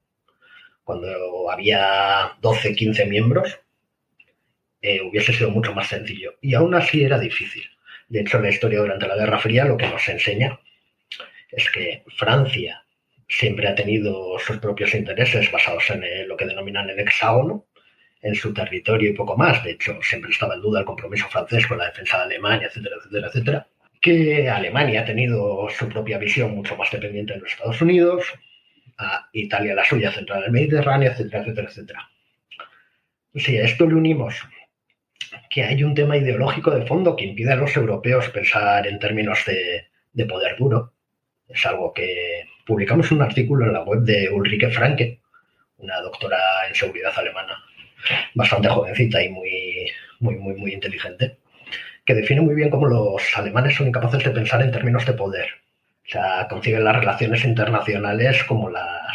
[0.89, 3.61] Cuando había 12, 15 miembros,
[4.81, 6.39] eh, hubiese sido mucho más sencillo.
[6.41, 7.63] Y aún así era difícil.
[8.09, 10.59] De hecho, la historia durante la Guerra Fría lo que nos enseña
[11.51, 12.87] es que Francia
[13.29, 17.67] siempre ha tenido sus propios intereses basados en lo que denominan el hexágono,
[18.23, 19.63] en su territorio y poco más.
[19.63, 22.97] De hecho, siempre estaba en duda el compromiso francés con la defensa de Alemania, etcétera,
[22.97, 23.69] etcétera, etcétera
[24.01, 28.33] que Alemania ha tenido su propia visión mucho más dependiente de los Estados Unidos,
[28.99, 32.11] a Italia la suya central en el Mediterráneo, etcétera, etcétera, etcétera.
[33.35, 34.35] Si a esto le unimos
[35.51, 39.45] que hay un tema ideológico de fondo que impide a los europeos pensar en términos
[39.47, 40.93] de, de poder duro,
[41.49, 45.21] es algo que publicamos un artículo en la web de Ulrike Franke,
[45.79, 47.57] una doctora en seguridad alemana,
[48.35, 51.39] bastante jovencita y muy, muy, muy, muy inteligente
[52.09, 55.47] que define muy bien cómo los alemanes son incapaces de pensar en términos de poder.
[56.09, 59.13] O sea, conciben las relaciones internacionales como las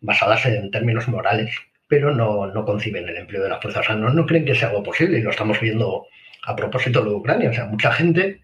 [0.00, 1.54] basadas en términos morales,
[1.86, 3.80] pero no, no conciben el empleo de la fuerza.
[3.80, 6.06] O sea, no, creen que sea algo posible y lo estamos viendo
[6.42, 7.50] a propósito de Ucrania.
[7.50, 8.40] O sea, mucha gente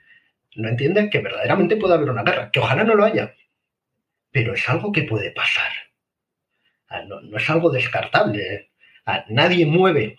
[0.55, 3.35] no entiende que verdaderamente puede haber una guerra, que ojalá no lo haya,
[4.31, 5.72] pero es algo que puede pasar.
[7.09, 8.70] No, es algo descartable.
[9.28, 10.18] Nadie mueve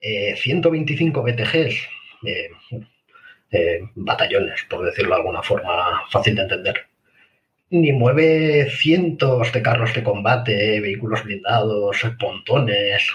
[0.00, 2.50] 125 eh,
[3.52, 6.86] BTGs batallones, por decirlo de alguna forma fácil de entender.
[7.70, 13.10] Ni mueve cientos de carros de combate, vehículos blindados, pontones,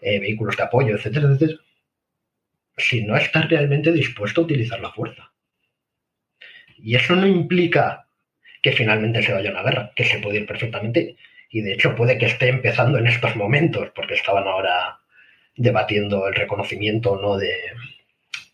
[0.00, 1.60] eh, vehículos de apoyo, etcétera, etcétera,
[2.76, 5.32] si no está realmente dispuesto a utilizar la fuerza.
[6.78, 8.06] Y eso no implica
[8.62, 11.16] que finalmente se vaya a una guerra, que se puede ir perfectamente,
[11.50, 15.00] y de hecho puede que esté empezando en estos momentos, porque estaban ahora
[15.56, 17.52] debatiendo el reconocimiento o no de,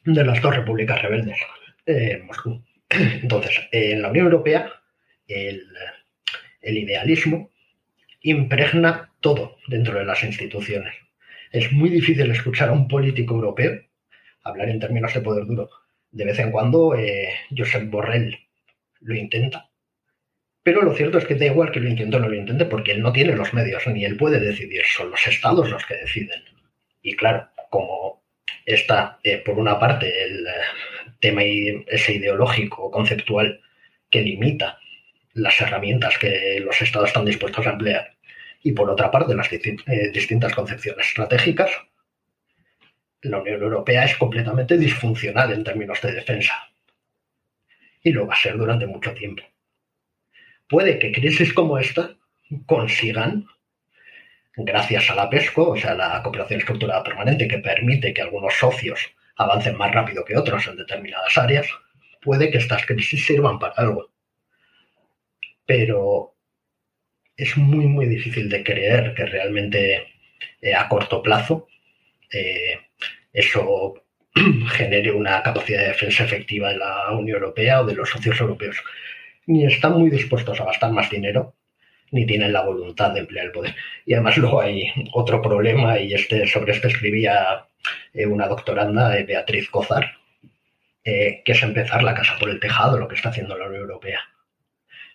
[0.04, 1.38] de las dos repúblicas rebeldes
[1.86, 2.62] en Moscú.
[2.90, 4.72] Entonces, en la Unión Europea,
[5.26, 5.66] el,
[6.62, 7.50] idealismo
[8.22, 10.94] impregna todo dentro de las instituciones.
[11.50, 13.80] Es muy difícil escuchar a un político europeo
[14.42, 15.70] hablar en términos de poder duro.
[16.10, 18.38] De vez en cuando, eh, Josep Borrell
[19.00, 19.70] lo intenta,
[20.64, 22.92] pero lo cierto es que da igual que lo intente o no lo intente, porque
[22.92, 26.42] él no tiene los medios, ni él puede decidir, son los estados los que deciden.
[27.02, 28.23] Y claro, como
[28.64, 30.50] está, eh, por una parte, el eh,
[31.20, 33.61] tema ese ideológico, conceptual,
[34.11, 34.78] que limita
[35.35, 38.14] las herramientas que los estados están dispuestos a emplear,
[38.62, 41.70] y por otra parte, las eh, distintas concepciones estratégicas,
[43.20, 46.70] la Unión Europea es completamente disfuncional en términos de defensa.
[48.02, 49.42] Y lo va a ser durante mucho tiempo.
[50.68, 52.16] Puede que crisis como esta
[52.66, 53.46] consigan
[54.56, 59.10] gracias a la PESCO, o sea, la cooperación estructurada permanente, que permite que algunos socios
[59.36, 61.66] avancen más rápido que otros en determinadas áreas,
[62.22, 64.10] puede que estas crisis sirvan para algo.
[65.66, 66.34] Pero
[67.36, 70.06] es muy, muy difícil de creer que realmente
[70.60, 71.66] eh, a corto plazo
[72.30, 72.78] eh,
[73.32, 73.94] eso
[74.72, 78.76] genere una capacidad de defensa efectiva de la Unión Europea o de los socios europeos.
[79.46, 81.54] Ni están muy dispuestos a gastar más dinero,
[82.14, 83.74] ni tienen la voluntad de emplear el poder.
[84.07, 87.66] Y además luego hay otro problema, y este, sobre este escribía
[88.12, 90.12] eh, una doctoranda, eh, Beatriz Cozar,
[91.03, 93.83] eh, que es empezar la casa por el tejado, lo que está haciendo la Unión
[93.83, 94.20] Europea.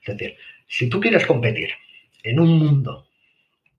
[0.06, 0.36] Es decir,
[0.68, 1.70] si tú quieres competir
[2.24, 3.08] en un mundo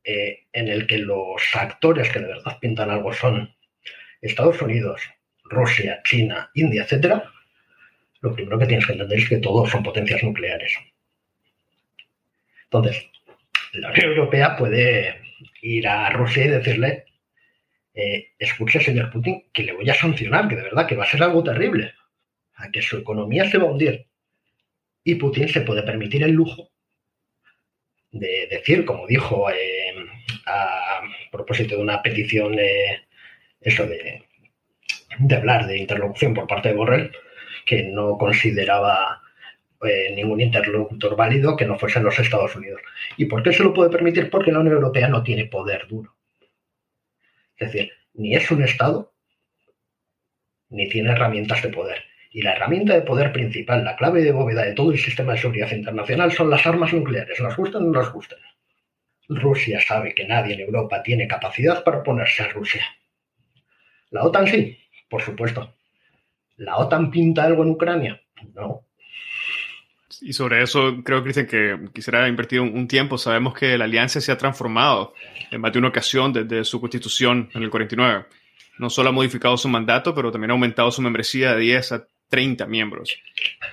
[0.02, 3.54] en el que los actores que de verdad pintan algo son
[4.22, 5.02] Estados Unidos,
[5.44, 7.30] Rusia, China, India, etcétera,
[8.22, 10.72] lo primero que tienes que entender es que todos son potencias nucleares.
[12.72, 13.10] Entonces,
[13.72, 15.20] la Unión Europea puede
[15.60, 17.04] ir a Rusia y decirle,
[17.94, 21.10] eh, escuche, señor Putin, que le voy a sancionar, que de verdad que va a
[21.10, 21.94] ser algo terrible,
[22.54, 24.06] a que su economía se va a hundir.
[25.02, 26.70] Y Putin se puede permitir el lujo
[28.12, 29.94] de decir, como dijo eh,
[30.46, 31.00] a
[31.32, 32.56] propósito de una petición,
[33.60, 34.22] eso de,
[35.18, 37.12] de hablar de interlocución por parte de Borrell,
[37.66, 39.22] que no consideraba
[39.82, 42.80] eh, ningún interlocutor válido que no fuesen los Estados Unidos.
[43.16, 44.30] ¿Y por qué se lo puede permitir?
[44.30, 46.14] Porque la Unión Europea no tiene poder duro.
[47.56, 49.12] Es decir, ni es un Estado,
[50.68, 52.04] ni tiene herramientas de poder.
[52.30, 55.38] Y la herramienta de poder principal, la clave de bóveda de todo el sistema de
[55.38, 58.38] seguridad internacional son las armas nucleares, nos gustan o no nos gustan.
[59.28, 62.84] Rusia sabe que nadie en Europa tiene capacidad para oponerse a Rusia.
[64.10, 65.74] La OTAN sí, por supuesto.
[66.56, 68.20] ¿La OTAN pinta algo en Ucrania?
[68.54, 68.86] No.
[70.22, 73.16] Y sobre eso creo, Cristian, que quisiera invertir un, tiempo.
[73.16, 75.14] Sabemos que la alianza se ha transformado
[75.50, 78.26] en más de una ocasión desde su constitución en el 49.
[78.78, 82.06] No solo ha modificado su mandato, pero también ha aumentado su membresía de 10 a
[82.28, 83.16] 30 miembros.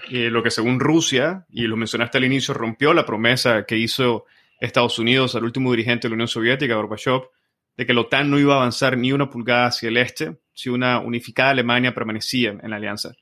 [0.10, 4.26] Y lo que según Rusia, y lo mencionaste al inicio, rompió la promesa que hizo
[4.60, 7.30] Estados Unidos al último dirigente de la Unión Soviética, Gorbachev,
[7.78, 10.70] de que la OTAN no iba a avanzar ni una pulgada hacia el este si
[10.70, 13.14] una unificada Alemania permanecía en la alianza.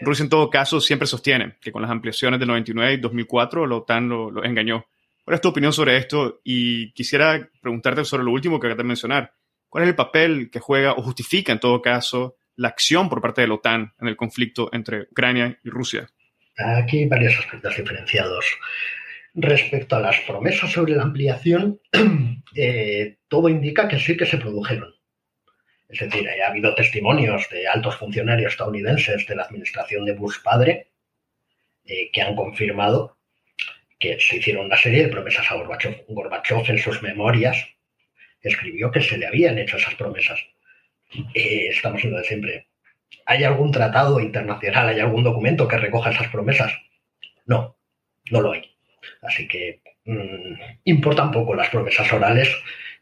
[0.00, 3.76] Rusia en todo caso siempre sostiene que con las ampliaciones del 99 y 2004 la
[3.76, 4.86] OTAN lo, engañó.
[5.24, 6.40] ¿Cuál es tu opinión sobre esto?
[6.44, 9.32] Y quisiera preguntarte sobre lo último que acabas de mencionar.
[9.68, 13.40] ¿Cuál es el papel que juega o justifica en todo caso la acción por parte
[13.40, 16.08] de la OTAN en el conflicto entre Ucrania y Rusia?
[16.58, 18.44] Aquí hay varios aspectos diferenciados.
[19.34, 21.80] Respecto a las promesas sobre la ampliación,
[22.54, 24.92] eh, todo indica que sí que se produjeron.
[25.92, 30.88] Es decir, ha habido testimonios de altos funcionarios estadounidenses de la administración de Bush padre
[31.84, 33.18] eh, que han confirmado
[33.98, 36.06] que se hicieron una serie de promesas a Gorbachev.
[36.08, 37.68] Gorbachev en sus memorias
[38.40, 40.40] escribió que se le habían hecho esas promesas.
[41.34, 42.68] Eh, estamos en de siempre.
[43.26, 46.72] ¿Hay algún tratado internacional, hay algún documento que recoja esas promesas?
[47.44, 47.76] No,
[48.30, 48.74] no lo hay.
[49.20, 52.48] Así que mm, importan poco las promesas orales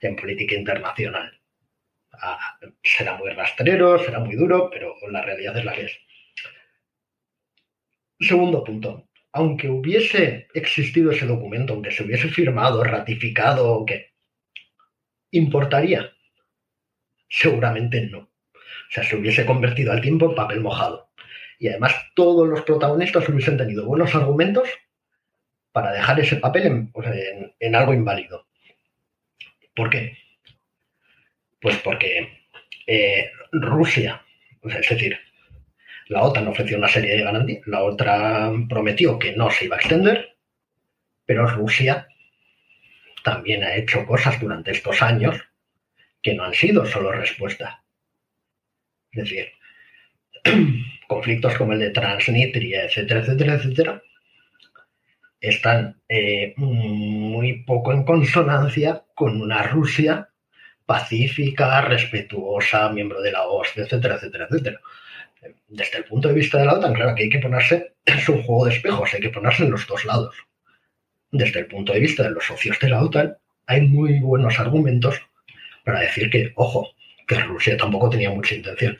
[0.00, 1.39] en política internacional.
[2.82, 5.98] Será muy rastrero, será muy duro, pero la realidad es la que es.
[8.20, 9.08] Segundo punto.
[9.32, 14.10] Aunque hubiese existido ese documento, aunque se hubiese firmado, ratificado, ¿qué?
[15.30, 16.12] ¿Importaría?
[17.28, 18.18] Seguramente no.
[18.20, 21.10] O sea, se hubiese convertido al tiempo en papel mojado.
[21.60, 24.68] Y además todos los protagonistas hubiesen tenido buenos argumentos
[25.72, 26.90] para dejar ese papel
[27.60, 28.46] en, algo inválido.
[29.76, 30.16] ¿Por qué?
[31.60, 32.40] Pues porque
[32.86, 34.22] eh, Rusia,
[34.62, 35.18] es decir,
[36.08, 39.78] la OTAN ofreció una serie de garantías, la otra prometió que no se iba a
[39.78, 40.36] extender,
[41.24, 42.08] pero Rusia
[43.22, 45.36] también ha hecho cosas durante estos años
[46.22, 47.84] que no han sido solo respuesta.
[49.12, 49.52] Es decir,
[51.08, 54.02] conflictos como el de Transnistria, etcétera, etcétera, etcétera,
[55.40, 60.29] están eh, muy poco en consonancia con una Rusia
[60.90, 64.80] pacífica, respetuosa, miembro de la OSCE, etcétera, etcétera, etcétera.
[65.68, 68.42] Desde el punto de vista de la OTAN, claro que hay que ponerse, es un
[68.42, 70.34] juego de espejos, hay que ponerse en los dos lados.
[71.30, 75.14] Desde el punto de vista de los socios de la OTAN, hay muy buenos argumentos
[75.84, 76.90] para decir que, ojo,
[77.28, 78.98] que Rusia tampoco tenía mucha intención.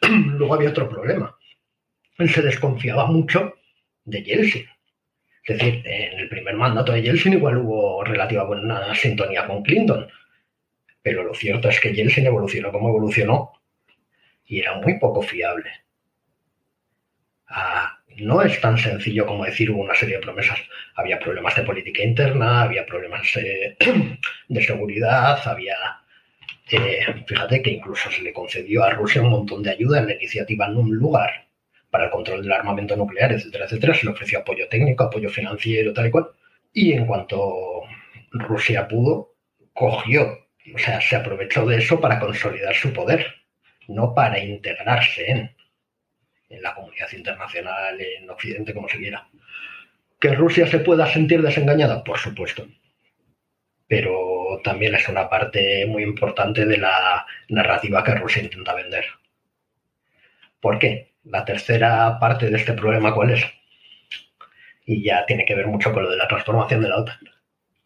[0.00, 1.36] Luego había otro problema.
[2.18, 3.54] Se desconfiaba mucho
[4.04, 4.66] de Yeltsin
[5.48, 10.06] es decir, en el primer mandato de Yeltsin igual hubo relativa buena sintonía con Clinton,
[11.02, 13.52] pero lo cierto es que Yeltsin evolucionó como evolucionó
[14.44, 15.70] y era muy poco fiable.
[17.48, 20.58] Ah, no es tan sencillo como decir hubo una serie de promesas.
[20.96, 23.76] Había problemas de política interna, había problemas de
[24.62, 25.76] seguridad, había...
[26.70, 30.14] Eh, fíjate que incluso se le concedió a Rusia un montón de ayuda en la
[30.14, 31.48] iniciativa Num Lugar,
[31.90, 33.94] para el control del armamento nuclear, etcétera, etcétera.
[33.94, 36.28] Se le ofreció apoyo técnico, apoyo financiero, tal y cual.
[36.72, 37.82] Y en cuanto
[38.32, 39.34] Rusia pudo,
[39.72, 43.26] cogió, o sea, se aprovechó de eso para consolidar su poder,
[43.88, 45.56] no para integrarse en,
[46.62, 49.28] la comunidad internacional, en Occidente, como se quiera.
[50.20, 52.02] ¿Que Rusia se pueda sentir desengañada?
[52.02, 52.66] Por supuesto.
[53.86, 59.04] pero también es una parte muy importante de la narrativa que Rusia intenta vender.
[60.60, 61.12] ¿Por qué?
[61.24, 63.44] La tercera parte de este problema, ¿cuál es?
[64.84, 67.18] Y ya tiene que ver mucho con lo de la transformación de la OTAN.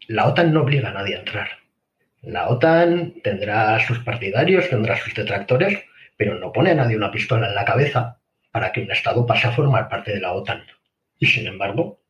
[0.09, 1.62] La OTAN no obliga a nadie a entrar.
[2.23, 5.83] La OTAN tendrá sus partidarios, tendrá sus detractores,
[6.17, 8.21] pero no pone a nadie una pistola en la cabeza
[8.53, 10.65] para que un Estado pase a formar parte de la OTAN.
[11.19, 12.01] Y sin embargo,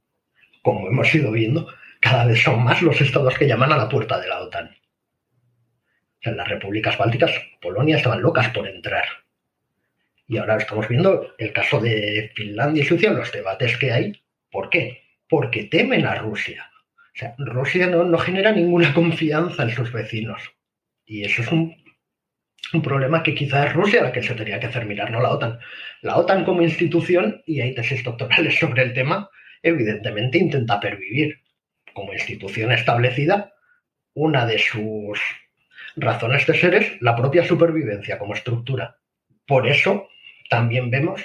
[0.60, 1.66] como hemos ido viendo,
[2.00, 4.76] cada vez son más los estados que llaman a la puerta de la OTAN.
[6.20, 9.04] En las repúblicas bálticas, Polonia estaban locas por entrar.
[10.28, 14.22] Y ahora estamos viendo el caso de Finlandia y Suecia, los debates que hay.
[14.50, 15.04] ¿Por qué?
[15.28, 16.72] Porque temen a Rusia.
[17.14, 20.42] O sea, Rusia no, no genera ninguna confianza en sus vecinos.
[21.04, 21.74] Y eso es un,
[22.72, 25.30] un problema que quizás es Rusia la que se tenía que hacer mirar, no la
[25.30, 25.58] OTAN.
[26.00, 29.28] La OTAN como institución, y hay tesis doctorales sobre el tema,
[29.62, 31.40] evidentemente intenta pervivir.
[31.92, 33.52] Como institución establecida,
[34.14, 35.20] una de sus
[35.96, 38.96] razones de ser es la propia supervivencia como estructura.
[39.46, 40.08] Por eso
[40.48, 41.20] también vemos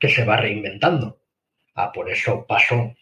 [0.00, 1.20] que se va reinventando.
[1.74, 2.96] Ah, por eso pasó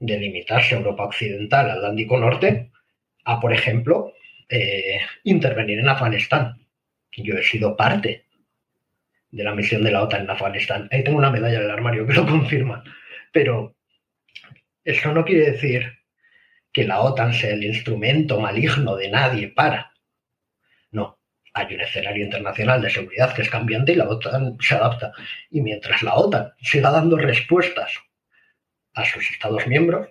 [0.00, 2.70] de limitarse a Europa Occidental, al Atlántico Norte,
[3.24, 4.14] a, por ejemplo,
[4.48, 6.66] eh, intervenir en Afganistán.
[7.16, 8.26] Yo he sido parte
[9.30, 10.88] de la misión de la OTAN en Afganistán.
[10.90, 12.82] Ahí tengo una medalla en el armario que lo confirma.
[13.32, 13.74] Pero
[14.84, 15.98] eso no quiere decir
[16.72, 19.92] que la OTAN sea el instrumento maligno de nadie para.
[20.92, 21.18] No,
[21.52, 25.12] hay un escenario internacional de seguridad que es cambiante y la OTAN se adapta.
[25.50, 27.98] Y mientras la OTAN siga dando respuestas
[28.98, 30.08] a sus Estados miembros,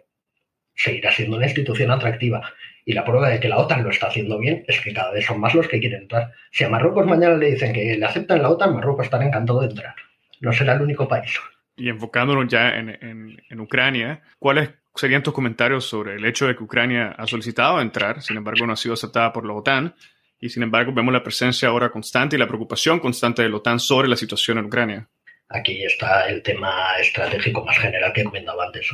[0.75, 2.53] seguirá siendo una institución atractiva.
[2.85, 5.25] Y la prueba de que la OTAN lo está haciendo bien es que cada vez
[5.25, 6.31] son más los que quieren entrar.
[6.51, 9.67] Si a Marruecos mañana le dicen que le aceptan la OTAN, Marruecos estará encantado de
[9.67, 9.95] entrar.
[10.39, 11.37] No será el único país.
[11.75, 16.63] Y enfocándonos ya en, en Ucrania, ¿cuáles serían tus comentarios sobre el hecho de que
[16.63, 19.93] Ucrania ha solicitado entrar, sin embargo no ha sido aceptada por la OTAN?
[20.39, 23.79] Y sin embargo vemos la presencia ahora constante y la preocupación constante de la OTAN
[23.79, 25.07] sobre la situación en Ucrania.
[25.49, 28.89] Aquí está el tema estratégico más general que he comentado antes.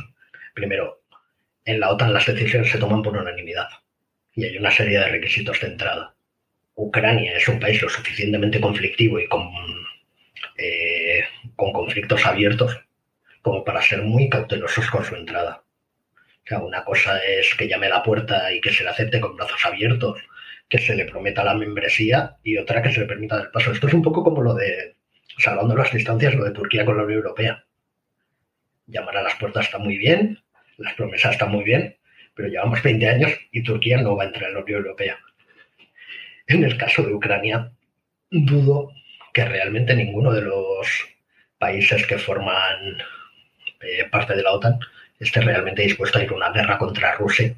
[0.54, 1.02] Primero,
[1.64, 3.68] en la OTAN las decisiones se toman por unanimidad
[4.34, 6.14] y hay una serie de requisitos de entrada.
[6.76, 9.48] Ucrania es un país lo suficientemente conflictivo y con,
[10.56, 11.24] eh,
[11.56, 12.80] con conflictos abiertos
[13.42, 15.64] como para ser muy cautelosos con su entrada.
[16.16, 19.20] O sea, una cosa es que llame a la puerta y que se le acepte
[19.20, 20.20] con brazos abiertos,
[20.68, 23.72] que se le prometa la membresía y otra que se le permita el paso.
[23.72, 24.96] Esto es un poco como lo de,
[25.38, 27.64] salvando las distancias, lo de Turquía con la Unión Europea.
[28.86, 30.38] Llamar a las puertas está muy bien,
[30.76, 31.96] las promesas están muy bien,
[32.34, 35.18] pero llevamos 20 años y Turquía no va a entrar en la Unión Europea.
[36.46, 37.72] En el caso de Ucrania,
[38.30, 38.92] dudo
[39.32, 41.08] que realmente ninguno de los
[41.58, 42.98] países que forman
[43.80, 44.78] eh, parte de la OTAN
[45.18, 47.54] esté realmente dispuesto a ir a una guerra contra Rusia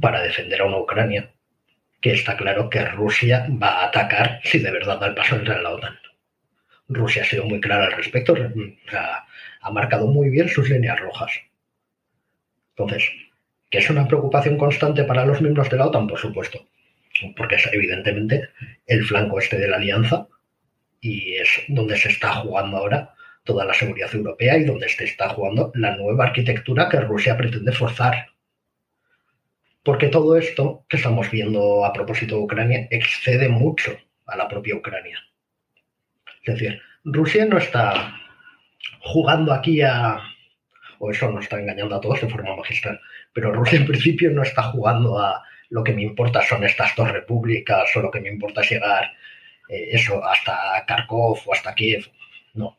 [0.00, 1.30] para defender a una Ucrania,
[2.00, 5.38] que está claro que Rusia va a atacar si de verdad da el paso a
[5.38, 6.01] entrar en la OTAN.
[6.94, 8.34] Rusia ha sido muy clara al respecto,
[9.60, 11.32] ha marcado muy bien sus líneas rojas.
[12.70, 13.10] Entonces,
[13.70, 16.06] ¿que es una preocupación constante para los miembros de la OTAN?
[16.06, 16.66] Por supuesto,
[17.36, 18.48] porque es evidentemente
[18.86, 20.26] el flanco este de la alianza
[21.00, 23.14] y es donde se está jugando ahora
[23.44, 27.72] toda la seguridad europea y donde se está jugando la nueva arquitectura que Rusia pretende
[27.72, 28.28] forzar.
[29.82, 34.76] Porque todo esto que estamos viendo a propósito de Ucrania excede mucho a la propia
[34.76, 35.18] Ucrania.
[36.42, 38.16] Es decir, Rusia no está
[39.00, 40.18] jugando aquí a,
[40.98, 43.00] o eso nos está engañando a todos de forma magistral,
[43.32, 47.10] pero Rusia en principio no está jugando a lo que me importa son estas dos
[47.10, 49.12] repúblicas o lo que me importa es llegar
[49.68, 52.10] eh, eso hasta Kharkov o hasta Kiev.
[52.54, 52.76] No,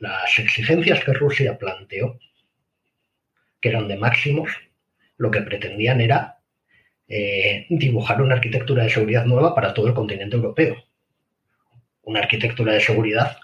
[0.00, 2.18] las exigencias que Rusia planteó,
[3.60, 4.50] que eran de máximos,
[5.16, 6.38] lo que pretendían era
[7.08, 10.84] eh, dibujar una arquitectura de seguridad nueva para todo el continente europeo.
[12.04, 13.38] Una arquitectura de seguridad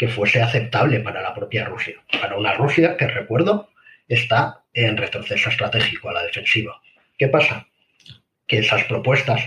[0.00, 2.02] que fuese aceptable para la propia Rusia.
[2.20, 3.68] Para una Rusia que, recuerdo,
[4.08, 6.80] está en retroceso estratégico a la defensiva.
[7.18, 7.66] ¿Qué pasa?
[8.46, 9.42] Que esas propuestas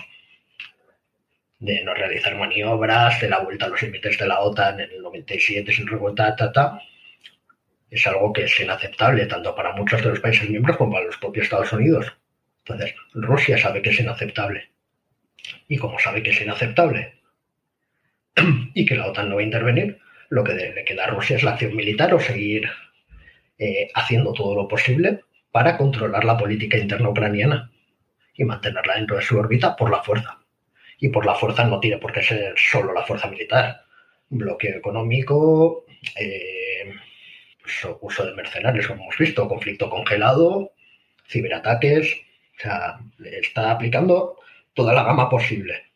[1.59, 5.01] de no realizar maniobras, de la vuelta a los límites de la OTAN en el
[5.01, 6.79] 97 sin revuelta, ta,
[7.89, 11.17] es algo que es inaceptable tanto para muchos de los países miembros como para los
[11.17, 12.13] propios Estados Unidos.
[12.65, 14.69] Entonces, Rusia sabe que es inaceptable.
[15.67, 17.22] Y como sabe que es inaceptable
[18.73, 21.43] y que la OTAN no va a intervenir, lo que le queda a Rusia es
[21.43, 22.69] la acción militar o seguir
[23.57, 25.21] eh, haciendo todo lo posible
[25.51, 27.71] para controlar la política interna ucraniana
[28.33, 30.39] y mantenerla dentro de su órbita por la fuerza
[30.99, 33.81] y por la fuerza no tiene por qué ser solo la fuerza militar.
[34.29, 36.93] Bloqueo económico, eh,
[38.01, 40.71] uso de mercenarios, como hemos visto, conflicto congelado,
[41.27, 42.15] ciberataques.
[42.57, 42.99] sea,
[43.41, 44.39] está aplicando
[44.73, 45.91] toda la gama posible.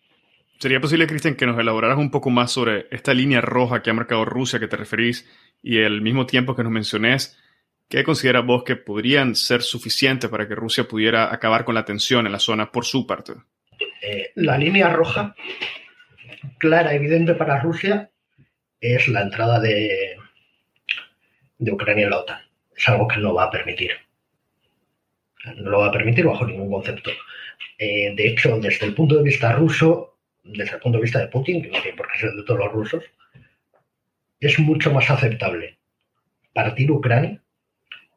[0.60, 3.94] ¿Sería posible, Cristian, que nos elaboraras un poco más sobre esta línea roja que ha
[3.94, 5.30] marcado Rusia, que te referís,
[5.62, 7.38] y al mismo tiempo que nos mencionés,
[7.88, 12.26] ¿qué consideras vos que podrían ser suficientes para que Rusia pudiera acabar con la tensión
[12.26, 13.34] en la zona por su parte?
[14.02, 15.36] Eh, la línea roja,
[16.58, 18.10] clara, evidente para Rusia,
[18.82, 20.18] es la entrada de,
[21.60, 22.42] de Ucrania en la OTAN.
[22.76, 23.92] Es algo que no va a permitir.
[25.56, 27.12] No lo va a permitir bajo ningún concepto.
[27.78, 30.17] Eh, de hecho, desde el punto de vista ruso,
[30.48, 32.60] desde el punto de vista de Putin, que no tiene por qué ser de todos
[32.60, 33.04] los rusos,
[34.40, 35.78] es mucho más aceptable
[36.58, 37.40] partir Ucrania,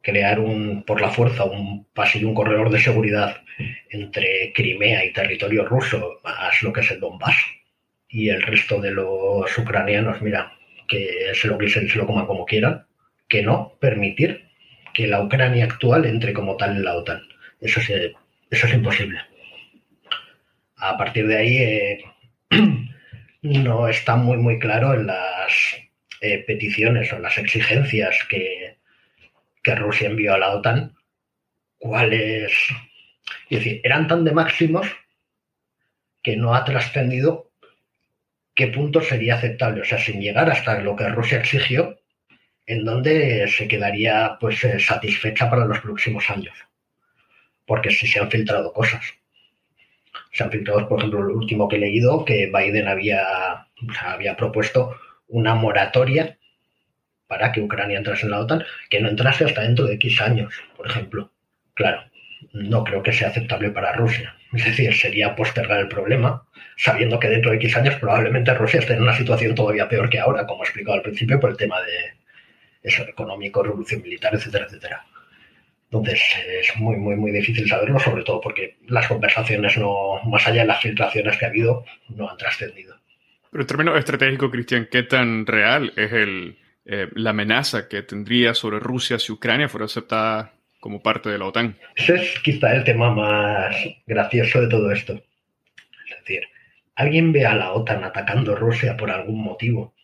[0.00, 3.42] crear un, por la fuerza un pasillo, un corredor de seguridad
[3.90, 7.36] entre Crimea y territorio ruso, más lo que es el Donbass,
[8.08, 10.52] y el resto de los ucranianos, mira,
[10.88, 12.86] que se lo guisen, se lo coman como quieran,
[13.28, 14.48] que no permitir
[14.94, 17.20] que la Ucrania actual entre como tal en la OTAN.
[17.60, 17.90] Eso es,
[18.50, 19.20] eso es imposible.
[20.76, 22.04] A partir de ahí eh,
[23.42, 25.76] no está muy muy claro en las
[26.20, 28.76] eh, peticiones o las exigencias que,
[29.62, 30.94] que Rusia envió a la OTAN
[31.78, 32.52] cuáles...
[33.48, 34.86] Es decir, eran tan de máximos
[36.22, 37.50] que no ha trascendido
[38.54, 41.98] qué punto sería aceptable, o sea, sin llegar hasta lo que Rusia exigió,
[42.66, 46.54] en donde se quedaría pues eh, satisfecha para los próximos años.
[47.66, 49.02] Porque si se han filtrado cosas.
[50.32, 53.66] Se han filtrado, por ejemplo, lo último que he leído, que Biden había,
[54.02, 54.96] había propuesto
[55.28, 56.38] una moratoria
[57.26, 60.52] para que Ucrania entrase en la OTAN, que no entrase hasta dentro de X años,
[60.76, 61.30] por ejemplo.
[61.74, 62.02] Claro,
[62.52, 64.34] no creo que sea aceptable para Rusia.
[64.52, 66.44] Es decir, sería postergar el problema,
[66.76, 70.18] sabiendo que dentro de X años probablemente Rusia esté en una situación todavía peor que
[70.18, 72.14] ahora, como he explicado al principio, por el tema de
[72.82, 75.04] eso económico, revolución militar, etcétera, etcétera.
[75.92, 80.62] Entonces es muy, muy, muy difícil saberlo, sobre todo porque las conversaciones, no, más allá
[80.62, 82.94] de las filtraciones que ha habido, no han trascendido.
[83.50, 88.54] Pero en términos estratégicos, Cristian, ¿qué tan real es el, eh, la amenaza que tendría
[88.54, 91.76] sobre Rusia si Ucrania fuera aceptada como parte de la OTAN.
[91.94, 93.76] Ese es quizá el tema más
[94.06, 95.12] gracioso de todo esto.
[95.12, 96.42] Es decir,
[96.96, 99.94] ¿alguien ve a la OTAN atacando Rusia por algún motivo?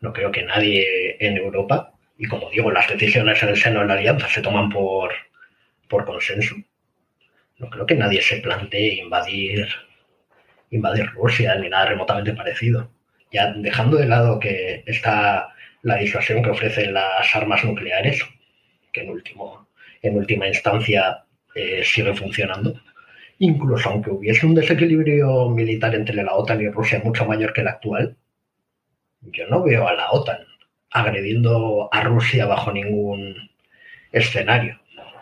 [0.00, 3.86] No creo que nadie en Europa, y como digo, las decisiones en el seno de
[3.86, 5.12] la alianza se toman por,
[5.88, 6.56] consenso.
[7.58, 9.68] No creo que nadie se plantee invadir,
[10.70, 12.90] invadir Rusia ni nada remotamente parecido.
[13.30, 18.20] Ya dejando de lado que está la disuasión que ofrecen las armas nucleares,
[18.92, 19.68] que en último
[20.02, 22.80] en última instancia eh, sigue funcionando.
[23.38, 27.68] Incluso aunque hubiese un desequilibrio militar entre la OTAN y Rusia mucho mayor que el
[27.68, 28.16] actual,
[29.20, 30.47] yo no veo a la OTAN
[30.90, 33.50] agrediendo a Rusia bajo ningún
[34.12, 34.80] escenario.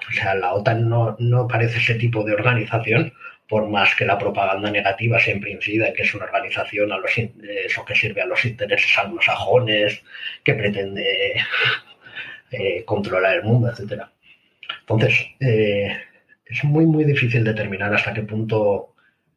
[0.09, 3.13] O sea, la OTAN no, no parece ese tipo de organización,
[3.49, 7.13] por más que la propaganda negativa siempre incida en que es una organización a los,
[7.17, 10.03] eso que sirve a los intereses anglosajones,
[10.45, 11.37] que pretende
[12.51, 14.11] eh, controlar el mundo, etcétera.
[14.81, 15.97] Entonces, eh,
[16.45, 18.95] es muy, muy difícil determinar hasta qué punto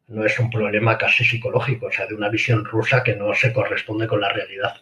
[0.08, 3.52] no es un problema casi psicológico, o sea, de una visión rusa que no se
[3.52, 4.74] corresponde con la realidad.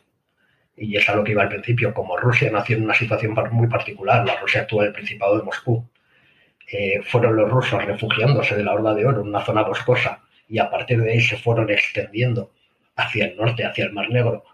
[0.81, 3.67] Y es a lo que iba al principio, como Rusia nació en una situación muy
[3.67, 5.85] particular, la Rusia actual, el Principado de Moscú,
[6.71, 10.59] eh, fueron los rusos refugiándose de la Horda de Oro en una zona boscosa y
[10.59, 12.53] a partir de ahí se fueron extendiendo
[12.95, 14.45] hacia el norte, hacia el Mar Negro,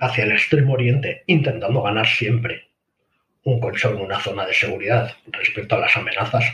[0.00, 2.68] hacia el Extremo Oriente, intentando ganar siempre
[3.44, 6.44] un colchón, una zona de seguridad respecto a las amenazas.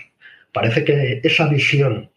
[0.52, 2.10] Parece que esa visión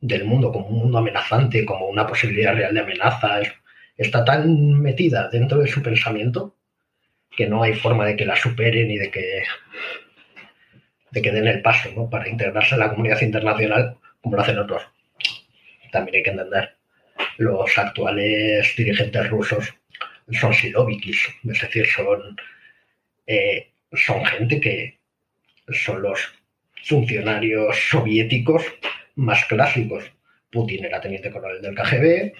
[0.00, 3.40] del mundo como un mundo amenazante, como una posibilidad real de amenaza,
[3.96, 6.54] está tan metida dentro de su pensamiento
[7.36, 9.42] que no hay forma de que la superen y de que,
[11.10, 14.82] de que den el paso para integrarse en la comunidad internacional como lo hacen otros.
[15.92, 16.76] También hay que entender,
[17.38, 19.74] los actuales dirigentes rusos
[20.32, 22.36] son silovikis, es decir, son
[23.26, 24.98] eh, son gente que
[25.72, 26.20] son los
[26.84, 28.64] funcionarios soviéticos
[29.16, 30.04] más clásicos.
[30.56, 32.32] Putin era teniente coronel del KGB,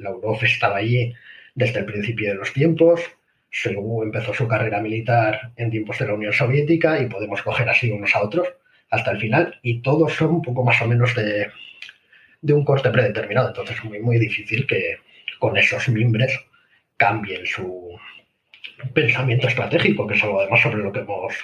[0.00, 1.12] Lavrov estaba allí
[1.54, 3.00] desde el principio de los tiempos,
[3.50, 7.90] Shoigu empezó su carrera militar en tiempos de la Unión Soviética y podemos coger así
[7.90, 8.48] unos a otros
[8.90, 11.50] hasta el final y todos son un poco más o menos de,
[12.40, 13.48] de un corte predeterminado.
[13.48, 14.96] Entonces es muy, muy difícil que
[15.38, 16.32] con esos mimbres
[16.96, 17.98] cambien su,
[18.94, 21.34] pensamiento estratégico, que es algo además sobre lo que hemos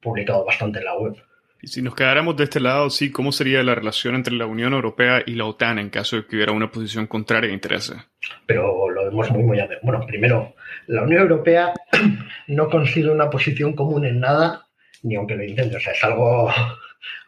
[0.00, 1.16] publicado bastante en la web.
[1.64, 4.74] Y si nos quedáramos de este lado, sí, ¿cómo sería la relación entre la Unión
[4.74, 7.96] Europea y la OTAN en caso de que hubiera una posición contraria de intereses?
[8.44, 9.58] Pero lo vemos muy, muy...
[9.80, 10.56] Bueno, primero,
[10.88, 11.72] la Unión Europea
[12.48, 14.66] no consigue una posición común en nada,
[15.04, 15.76] ni aunque lo intente.
[15.76, 16.50] O sea, es algo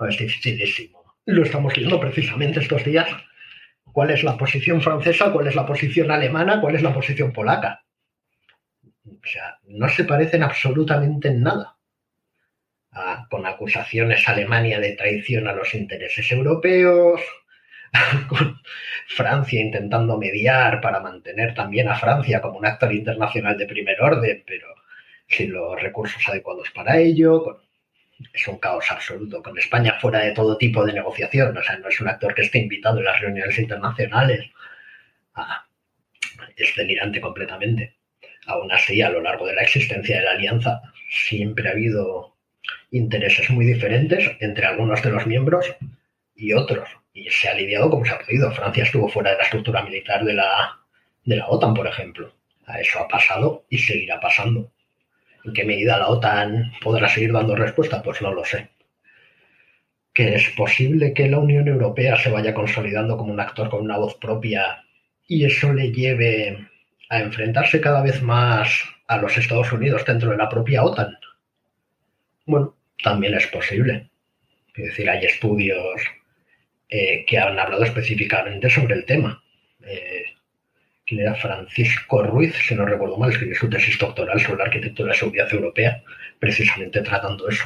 [0.06, 1.02] es dificilísimo.
[1.24, 3.08] lo estamos viendo precisamente estos días.
[3.90, 5.32] ¿Cuál es la posición francesa?
[5.32, 6.60] ¿Cuál es la posición alemana?
[6.60, 7.80] ¿Cuál es la posición polaca?
[9.06, 11.75] O sea, no se parecen absolutamente en nada.
[13.28, 17.20] Con acusaciones a Alemania de traición a los intereses europeos,
[18.28, 18.58] con
[19.06, 24.42] Francia intentando mediar para mantener también a Francia como un actor internacional de primer orden,
[24.46, 24.68] pero
[25.28, 27.60] sin los recursos adecuados para ello.
[28.32, 31.88] es un caos absoluto, con España fuera de todo tipo de negociación, o sea, no
[31.88, 34.50] es un actor que esté invitado en las reuniones internacionales.
[35.34, 35.66] Ah,
[36.56, 37.96] es delirante completamente.
[38.46, 40.80] Aún así, a lo largo de la existencia de la alianza,
[41.10, 42.35] siempre ha habido
[42.90, 45.74] intereses muy diferentes entre algunos de los miembros
[46.34, 48.52] y otros y se ha aliviado como se ha podido.
[48.52, 50.78] Francia estuvo fuera de la estructura militar de la,
[51.24, 52.32] de la OTAN, por ejemplo.
[52.66, 54.70] A eso ha pasado y seguirá pasando.
[55.44, 58.02] ¿En qué medida la OTAN podrá seguir dando respuesta?
[58.02, 58.68] Pues no lo sé.
[60.12, 63.98] ¿Que es posible que la Unión Europea se vaya consolidando como un actor con una
[63.98, 64.84] voz propia
[65.26, 66.68] y eso le lleve
[67.08, 71.16] a enfrentarse cada vez más a los Estados Unidos dentro de la propia OTAN?
[72.46, 74.08] Bueno, también es posible.
[74.74, 76.00] Es decir, hay estudios
[76.88, 79.42] eh, que han hablado específicamente sobre el tema.
[79.84, 80.24] Eh,
[81.06, 85.18] era Francisco Ruiz, si no recuerdo mal, escribió su tesis doctoral sobre la arquitectura de
[85.18, 86.02] seguridad europea,
[86.38, 87.64] precisamente tratando eso.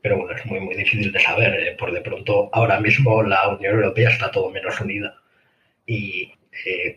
[0.00, 1.54] Pero bueno, es muy, muy difícil de saber.
[1.60, 5.14] Eh, por de pronto, ahora mismo la Unión Europea está todo menos unida.
[5.86, 6.32] Y,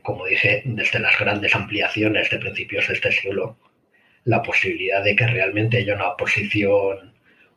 [0.03, 3.57] como dije, desde las grandes ampliaciones de principios de este siglo,
[4.25, 7.14] la posibilidad de que realmente haya una oposición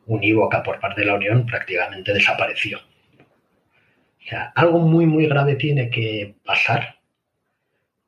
[0.09, 2.79] unívoca por parte de la Unión prácticamente desapareció.
[2.79, 6.97] O sea, algo muy, muy grave tiene que pasar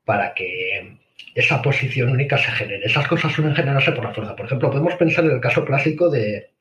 [0.03, 0.97] para que
[1.35, 2.85] esa posición única se genere.
[2.85, 4.35] Esas cosas suelen generarse por la fuerza.
[4.35, 6.51] Por ejemplo, podemos pensar en el caso clásico de,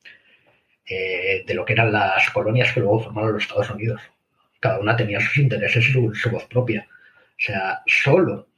[0.86, 4.00] eh, de lo que eran las colonias que luego formaron los Estados Unidos.
[4.60, 6.86] Cada una tenía sus intereses y su, voz propia.
[6.90, 8.48] O sea, solo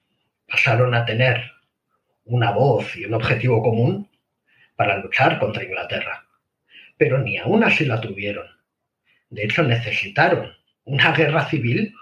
[0.48, 1.42] pasaron a tener
[2.24, 4.08] una voz y un objetivo común
[4.74, 6.21] para luchar contra Inglaterra.
[6.96, 8.46] Pero ni aún así la tuvieron.
[9.30, 10.52] De hecho, necesitaron
[10.84, 11.94] una guerra civil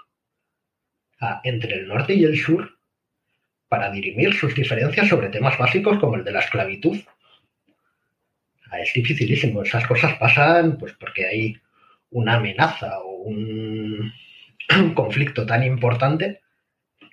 [1.43, 2.77] entre el norte y el sur
[3.67, 6.99] para dirimir sus diferencias sobre temas básicos como el de la esclavitud.
[8.79, 9.63] Es dificilísimo.
[9.63, 11.57] Esas cosas pasan pues porque hay
[12.09, 14.11] una amenaza o un,
[14.95, 16.41] conflicto tan importante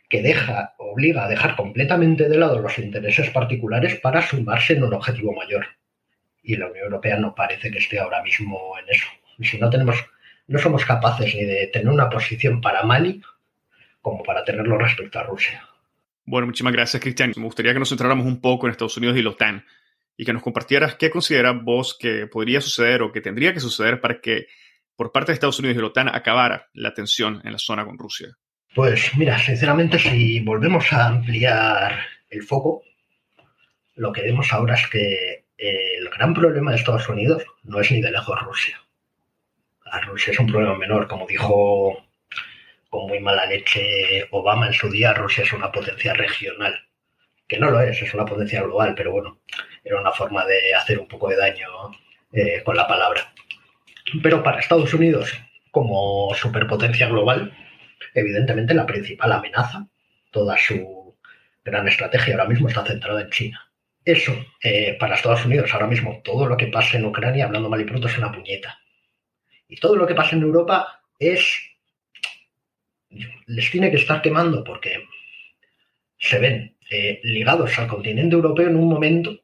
[0.09, 4.95] que deja, obliga a dejar completamente de lado los intereses particulares para sumarse en un
[4.95, 5.66] objetivo mayor.
[6.49, 9.07] Y la Unión Europea no parece que esté ahora mismo en eso.
[9.38, 10.03] Y si no tenemos
[10.46, 13.20] no somos capaces ni de tener una posición para Mali
[14.01, 15.68] como para tenerlo respecto a Rusia.
[16.24, 17.34] Bueno, muchísimas gracias, Cristian.
[17.36, 19.64] Me gustaría que nos centráramos un poco en Estados Unidos y la OTAN
[20.16, 24.01] y que nos compartieras qué consideras vos que podría suceder o que tendría que suceder
[24.01, 24.46] para que
[24.96, 27.99] por parte de Estados Unidos y la OTAN acabara la tensión en la zona con
[27.99, 28.36] Rusia.
[28.74, 31.99] Pues mira, sinceramente, si volvemos a ampliar
[32.30, 32.82] el foco,
[33.96, 38.00] lo que vemos ahora es que el gran problema de Estados Unidos no es ni
[38.00, 38.80] de lejos Rusia
[39.90, 42.04] a Rusia es un problema menor, como dijo
[42.88, 46.74] con muy mala leche Obama en su día, Rusia es una potencia regional,
[47.46, 49.40] que no lo es, es una potencia global, pero bueno,
[49.84, 51.68] era una forma de hacer un poco de daño
[52.32, 53.32] eh, con la palabra.
[54.22, 55.38] Pero para Estados Unidos,
[55.70, 57.52] como superpotencia global,
[58.14, 59.86] evidentemente la principal amenaza,
[60.30, 61.14] toda su
[61.64, 63.67] gran estrategia ahora mismo está centrada en China.
[64.09, 64.32] Eso,
[64.62, 67.84] eh, para Estados Unidos ahora mismo, todo lo que pasa en Ucrania, hablando mal y
[67.84, 68.80] pronto, es una puñeta.
[69.68, 71.44] Y todo lo que pasa en Europa es.
[73.44, 75.04] les tiene que estar quemando porque
[76.16, 79.40] se ven eh, ligados al continente europeo en un momento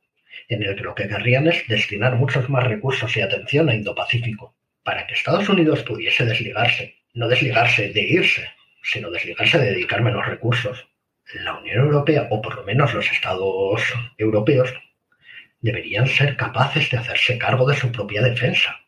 [0.49, 4.55] en el que lo que querrían es destinar muchos más recursos y atención a Indo-Pacífico,
[4.83, 8.49] para que Estados Unidos pudiese desligarse, no desligarse de irse,
[8.83, 10.87] sino desligarse de dedicar menos recursos.
[11.33, 13.83] La Unión Europea, o por lo menos los Estados
[14.19, 14.73] europeos,
[15.61, 18.85] deberían ser capaces de hacerse cargo de su propia defensa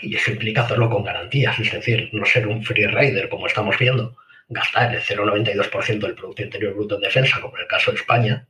[0.00, 3.76] y eso implica hacerlo con garantías, es decir, no ser un free rider como estamos
[3.78, 4.16] viendo,
[4.48, 8.46] gastar el 0,92% del Producto Interior Bruto en defensa, como en el caso de España,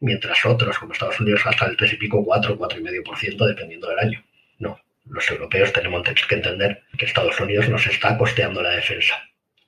[0.00, 4.24] mientras otros, como Estados Unidos, gastan el 3 y pico, 4, 4,5% dependiendo del año.
[4.58, 9.14] No, los europeos tenemos que entender que Estados Unidos nos está costeando la defensa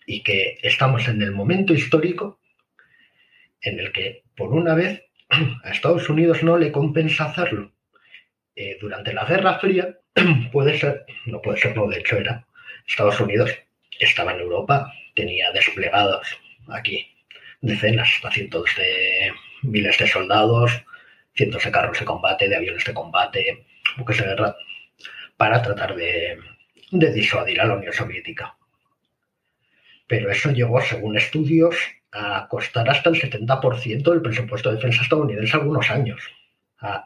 [0.07, 2.40] y que estamos en el momento histórico
[3.63, 5.05] en el que, por una vez,
[5.65, 7.73] a Estados Unidos no le compensa hacerlo.
[8.57, 9.99] Eh, durante la Guerra Fría,
[10.53, 12.47] puede ser, no puede ser, no, de hecho era
[12.87, 13.51] Estados Unidos,
[13.99, 16.27] estaba en Europa, tenía desplegados
[16.69, 17.07] aquí
[17.61, 19.33] decenas, hasta cientos de
[19.63, 20.73] miles de soldados,
[21.35, 24.57] cientos de carros de combate, de aviones de combate, buques de guerra,
[25.37, 26.39] para tratar de
[26.91, 28.57] de disuadir a la Unión Soviética.
[30.07, 31.77] Pero eso llegó, según estudios,
[32.49, 36.21] costar hasta el 70% del presupuesto de defensa estadounidense algunos años.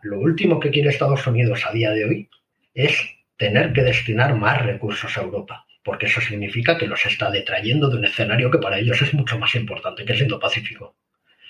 [0.03, 2.31] lo último que quiere Estados Unidos a día de hoy
[2.75, 2.99] es
[3.37, 7.97] tener que destinar más recursos a Europa, porque eso significa que los está detrayendo de
[7.97, 10.95] un escenario que para ellos es mucho más importante, que es Indo-Pacífico.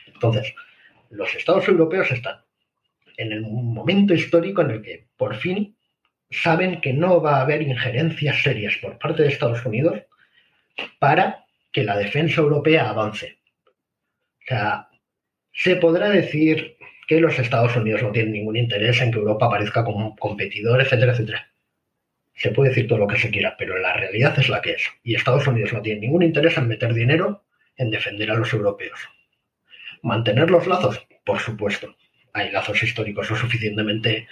[0.06, 0.54] Entonces,
[1.10, 2.38] los estados europeos están
[3.16, 5.76] en el momento histórico en el que por fin
[6.30, 10.00] saben que no va a haber injerencias serias por parte de Estados Unidos
[10.98, 13.38] para que la defensa europea avance.
[14.44, 14.88] O sea,
[15.52, 16.76] se podrá decir
[17.06, 21.12] que los Estados Unidos no tienen ningún interés en que Europa aparezca como competidor, etcétera,
[21.12, 21.50] etcétera.
[22.34, 24.82] Se puede decir todo lo que se quiera, pero la realidad es la que es.
[25.02, 27.44] Y Estados Unidos no tiene ningún interés en meter dinero
[27.76, 28.98] en defender a los europeos.
[30.02, 31.96] Mantener los lazos, por supuesto.
[32.32, 34.26] Hay lazos históricos lo suficientemente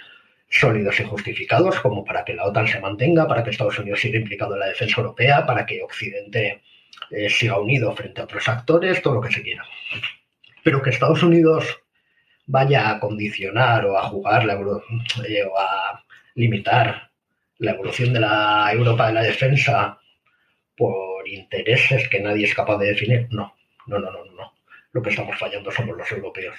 [0.49, 4.19] sólidos y justificados como para que la OTAN se mantenga, para que Estados Unidos siga
[4.19, 6.61] implicado en la defensa europea, para que Occidente
[7.11, 9.65] eh, siga unido frente a otros actores, todo lo que se quiera.
[10.63, 11.79] Pero que Estados Unidos
[12.45, 16.03] vaya a condicionar o a jugar la eh, o a
[16.35, 17.11] limitar
[17.59, 19.99] la evolución de la Europa de la defensa
[20.75, 23.55] por intereses que nadie es capaz de definir, no,
[23.87, 24.53] no, no, no, no.
[24.91, 26.57] Lo que estamos fallando somos los europeos.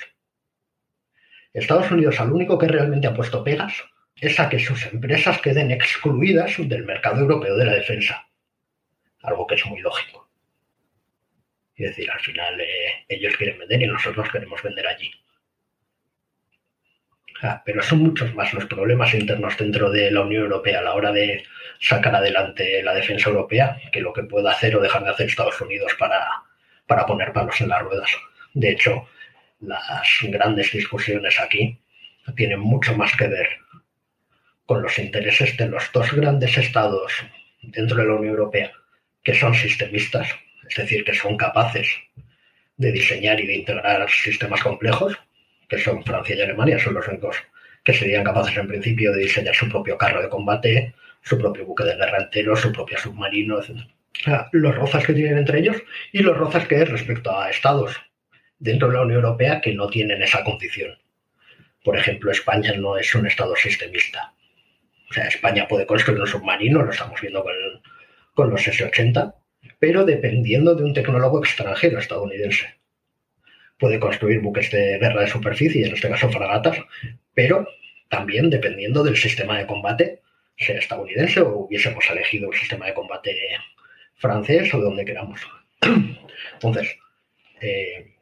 [1.52, 3.74] Estados Unidos al único que realmente ha puesto pegas
[4.16, 8.26] es a que sus empresas queden excluidas del mercado europeo de la defensa.
[9.24, 10.28] Algo que es muy lógico.
[11.76, 15.10] Es decir, al final eh, ellos quieren vender y nosotros queremos vender allí.
[17.64, 21.12] Pero son muchos más los problemas internos dentro de la Unión Europea a la hora
[21.12, 21.42] de
[21.80, 25.60] sacar adelante la defensa europea que lo que pueda hacer o dejar de hacer Estados
[25.60, 26.26] Unidos para,
[26.86, 28.10] para poner palos en las ruedas.
[28.54, 29.08] De hecho,
[29.60, 31.78] las grandes discusiones aquí
[32.36, 33.48] tienen mucho más que ver
[34.64, 37.12] con los intereses de los dos grandes estados
[37.60, 38.72] dentro de la Unión Europea
[39.24, 40.28] que son sistemistas,
[40.68, 41.88] es decir, que son capaces
[42.76, 45.18] de diseñar y de integrar sistemas complejos,
[45.68, 47.36] que son Francia y Alemania, son los únicos
[47.82, 51.84] que serían capaces en principio de diseñar su propio carro de combate, su propio buque
[51.84, 53.80] de guerra entero, su propio submarino, etc.
[54.52, 55.76] Los rozas que tienen entre ellos
[56.12, 57.96] y los rozas que es respecto a estados
[58.58, 60.98] dentro de la Unión Europea que no tienen esa condición.
[61.82, 64.32] Por ejemplo, España no es un Estado sistemista.
[65.10, 67.52] O sea, España puede construir un submarino, lo estamos viendo con,
[68.36, 69.34] los S-80,
[69.78, 72.74] pero dependiendo de un tecnólogo extranjero estadounidense.
[73.78, 76.78] Puede construir buques de guerra de superficie, en este caso fragatas,
[77.34, 77.66] pero
[78.08, 80.20] también dependiendo del sistema de combate,
[80.56, 83.36] sea estadounidense o hubiésemos elegido un sistema de combate
[84.16, 85.40] francés o de donde queramos.
[86.54, 86.96] Entonces,
[87.60, 88.14] eh,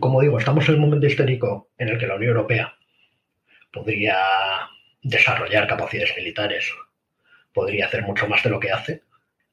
[0.00, 2.76] como digo, estamos en un momento histórico en el que la Unión Europea
[3.72, 4.16] podría
[5.02, 6.72] desarrollar capacidades militares,
[7.52, 9.02] podría hacer mucho más de lo que hace,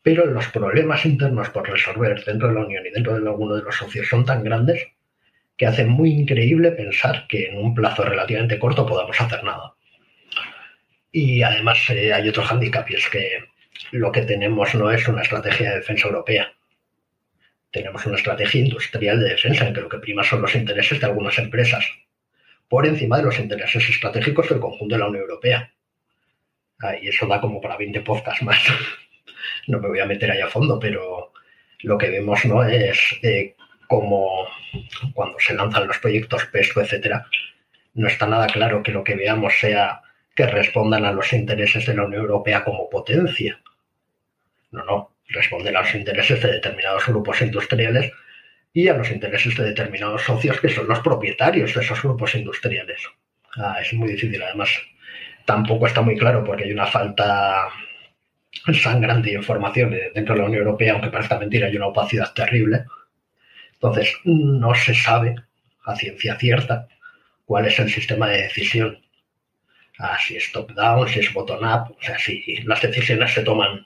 [0.03, 3.63] pero los problemas internos por resolver dentro de la Unión y dentro de alguno de
[3.63, 4.85] los socios son tan grandes
[5.57, 9.73] que hace muy increíble pensar que en un plazo relativamente corto podamos hacer nada.
[11.11, 13.45] Y además eh, hay otro hándicap y es que
[13.91, 16.53] lo que tenemos no es una estrategia de defensa europea,
[17.71, 21.05] tenemos una estrategia industrial de defensa en que lo que prima son los intereses de
[21.05, 21.85] algunas empresas,
[22.67, 25.73] por encima de los intereses estratégicos del conjunto de la Unión Europea.
[27.01, 28.59] y eso da como para 20 podcasts más.
[29.67, 31.31] no me voy a meter ahí a fondo, pero
[31.81, 33.55] lo que vemos no es eh,
[33.87, 34.47] como
[35.13, 37.25] cuando se lanzan los proyectos PESCO, etcétera,
[37.93, 40.01] no está nada claro que lo que veamos sea
[40.35, 43.59] que respondan a los intereses de la Unión Europea como potencia.
[44.71, 48.11] No, no responden a los intereses de determinados grupos industriales
[48.73, 53.01] y a los intereses de determinados socios que son los propietarios de esos grupos industriales.
[53.57, 54.69] Ah, es muy difícil, además
[55.45, 57.67] tampoco está muy claro porque hay una falta
[58.73, 62.85] sangrante de información dentro de la Unión Europea, aunque parezca mentira, hay una opacidad terrible.
[63.73, 65.35] Entonces, no se sabe
[65.85, 66.87] a ciencia cierta
[67.45, 68.99] cuál es el sistema de decisión.
[69.99, 73.85] Ah, si es top-down, si es bottom-up, o sea, si las decisiones se toman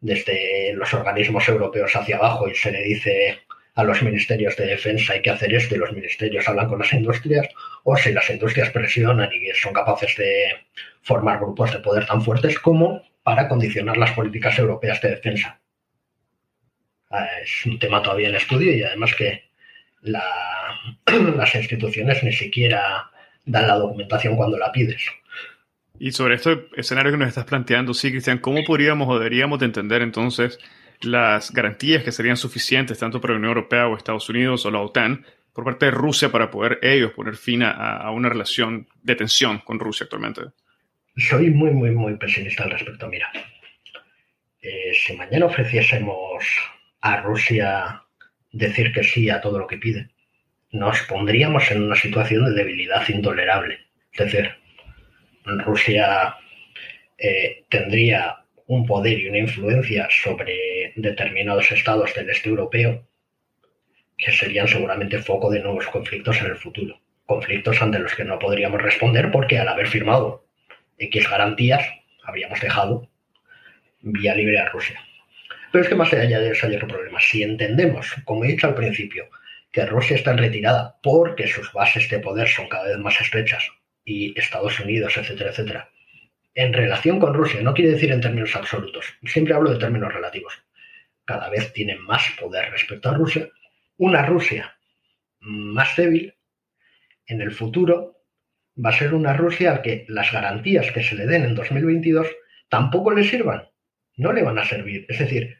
[0.00, 3.38] desde los organismos europeos hacia abajo y se le dice
[3.74, 6.92] a los ministerios de defensa hay que hacer esto y los ministerios hablan con las
[6.92, 7.48] industrias,
[7.84, 10.66] o si las industrias presionan y son capaces de
[11.02, 15.60] formar grupos de poder tan fuertes como para condicionar las políticas europeas de defensa.
[17.10, 19.50] Ah, es un tema todavía en estudio y además que
[20.00, 23.10] las instituciones ni siquiera
[23.44, 25.02] dan la documentación cuando la pides.
[25.98, 29.66] Y sobre este escenario que nos estás planteando, sí, Cristian, ¿cómo podríamos o deberíamos de
[29.66, 30.58] entender entonces
[31.02, 34.80] las garantías que serían suficientes tanto para la Unión Europea o Estados Unidos o la
[34.80, 39.58] OTAN por parte de Rusia para poder ellos poner fin a, una relación de tensión
[39.58, 40.44] con Rusia actualmente?
[41.18, 43.08] Soy muy, muy, muy pesimista al respecto.
[43.08, 43.32] Mira,
[44.62, 46.44] eh, si mañana ofreciésemos
[47.00, 48.04] a Rusia
[48.52, 50.10] decir que sí a todo lo que pide,
[50.70, 53.80] nos pondríamos en una situación de debilidad intolerable.
[54.12, 54.48] Es decir,
[55.44, 56.36] Rusia
[57.18, 63.08] eh, tendría un poder y una influencia sobre determinados estados del este europeo
[64.16, 67.00] que serían seguramente foco de nuevos conflictos en el futuro.
[67.26, 70.47] Conflictos ante los que no podríamos responder porque al haber firmado
[70.98, 71.82] X garantías
[72.24, 73.08] habríamos dejado
[74.00, 75.00] vía libre a Rusia.
[75.72, 77.20] Pero es que más allá de eso hay otro problema.
[77.20, 79.28] Si entendemos, como he dicho al principio,
[79.72, 83.68] que Rusia está en retirada porque sus bases de poder son cada vez más estrechas
[84.04, 85.90] y Estados Unidos, etcétera, etcétera,
[86.54, 90.54] en relación con Rusia, no quiere decir en términos absolutos, siempre hablo de términos relativos,
[91.24, 93.48] cada vez tienen más poder respecto a Rusia,
[93.98, 94.76] una Rusia
[95.40, 96.34] más débil,
[97.26, 98.17] en el futuro
[98.84, 102.26] va a ser una Rusia a que las garantías que se le den en 2022
[102.68, 103.68] tampoco le sirvan,
[104.16, 105.06] no le van a servir.
[105.08, 105.58] Es decir,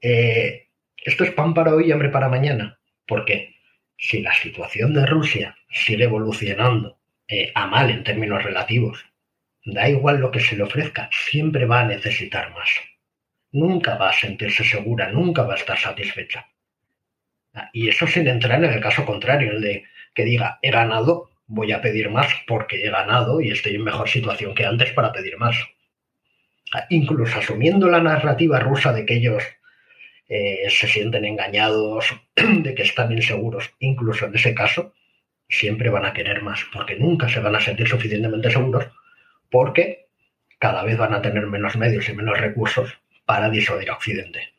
[0.00, 0.68] eh,
[1.04, 3.56] esto es pan para hoy y hambre para mañana, porque
[3.96, 6.98] si la situación de Rusia sigue evolucionando
[7.28, 9.04] eh, a mal en términos relativos
[9.66, 12.70] Da igual lo que se le ofrezca, siempre va a necesitar más.
[13.50, 16.46] Nunca va a sentirse segura, nunca va a estar satisfecha.
[17.72, 21.72] Y eso sin entrar en el caso contrario, el de que diga, he ganado, voy
[21.72, 25.36] a pedir más porque he ganado y estoy en mejor situación que antes para pedir
[25.38, 25.56] más.
[26.90, 29.42] Incluso asumiendo la narrativa rusa de que ellos
[30.28, 34.92] eh, se sienten engañados, de que están inseguros, incluso en ese caso,
[35.48, 38.86] siempre van a querer más, porque nunca se van a sentir suficientemente seguros
[39.50, 40.06] porque
[40.58, 44.52] cada vez van a tener menos medios y menos recursos para disuadir a Occidente.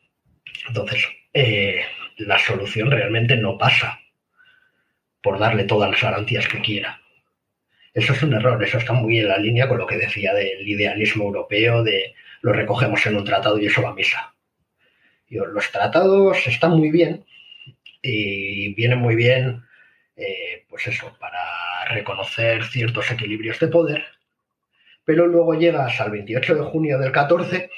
[0.66, 1.82] Entonces, eh,
[2.16, 4.00] la solución realmente no pasa
[5.28, 7.02] por darle todas las garantías que quiera.
[7.92, 10.66] Eso es un error, eso está muy en la línea con lo que decía del
[10.66, 14.34] idealismo europeo, de lo recogemos en un tratado y eso va a misa.
[15.28, 17.26] los tratados están muy bien
[18.00, 19.64] y vienen muy bien,
[20.16, 21.44] eh, pues eso, para
[21.90, 24.06] reconocer ciertos equilibrios de poder,
[25.04, 27.68] pero luego llegas al 28 de junio del 14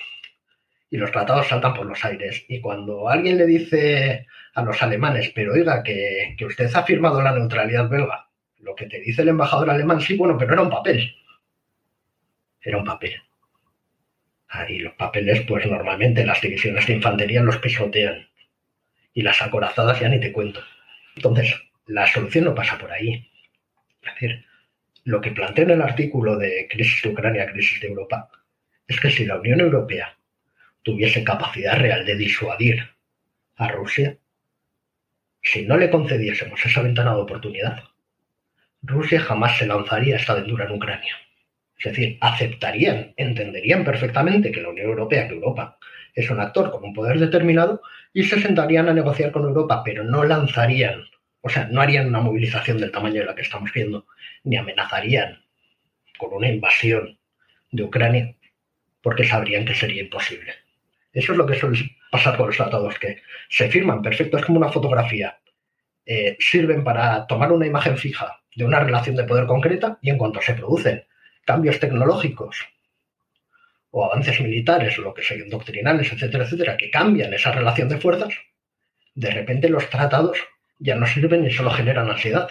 [0.91, 2.45] y los tratados saltan por los aires.
[2.49, 7.32] Y cuando alguien le dice a los alemanes, pero oiga, que, usted ha firmado la
[7.32, 8.28] neutralidad belga,
[8.59, 11.14] lo que te dice el embajador alemán, sí, bueno, pero era un papel.
[12.61, 13.14] Era un papel.
[14.68, 18.28] Y los papeles, pues normalmente las divisiones de infantería los pisotean.
[19.14, 20.61] Y las acorazadas ya ni te cuento.
[21.14, 21.55] Entonces,
[21.86, 23.28] la solución no pasa por ahí.
[24.03, 24.45] Es decir,
[25.05, 28.28] lo que plantea en el artículo de Crisis de Ucrania, Crisis de Europa,
[28.88, 30.16] es que si la Unión Europea
[30.83, 32.89] tuviese capacidad real de disuadir
[33.57, 34.16] a Rusia,
[35.43, 37.85] si no le concediésemos esa ventana de oportunidad,
[38.83, 41.16] Rusia jamás se lanzaría a esta aventura en Ucrania.
[41.78, 45.78] Es decir, aceptarían, entenderían perfectamente que la Unión Europea, que Europa
[46.14, 50.05] es un actor con un poder determinado, y se sentarían a negociar con Europa, pero
[50.05, 51.05] no lanzarían,
[51.41, 54.07] o sea, no harían una movilización del tamaño de la que estamos viendo
[54.45, 55.43] ni amenazarían
[56.18, 57.18] con una invasión
[57.70, 58.35] de Ucrania
[59.03, 60.53] porque sabrían que sería imposible.
[61.13, 64.71] Eso es lo que suele pasar con los tratados, que se firman perfectos como una
[64.71, 65.39] fotografía,
[66.07, 70.19] eh, sirven para tomar una imagen fija de una relación de poder concreta y en
[70.19, 71.05] cuanto se producen
[71.45, 72.67] cambios tecnológicos
[73.91, 78.35] o avances militares lo que sean doctrinales, etcétera, etcétera, que cambian esa relación de fuerzas,
[79.15, 80.39] de repente los tratados
[80.79, 82.49] ya no sirven y solo generan ansiedad.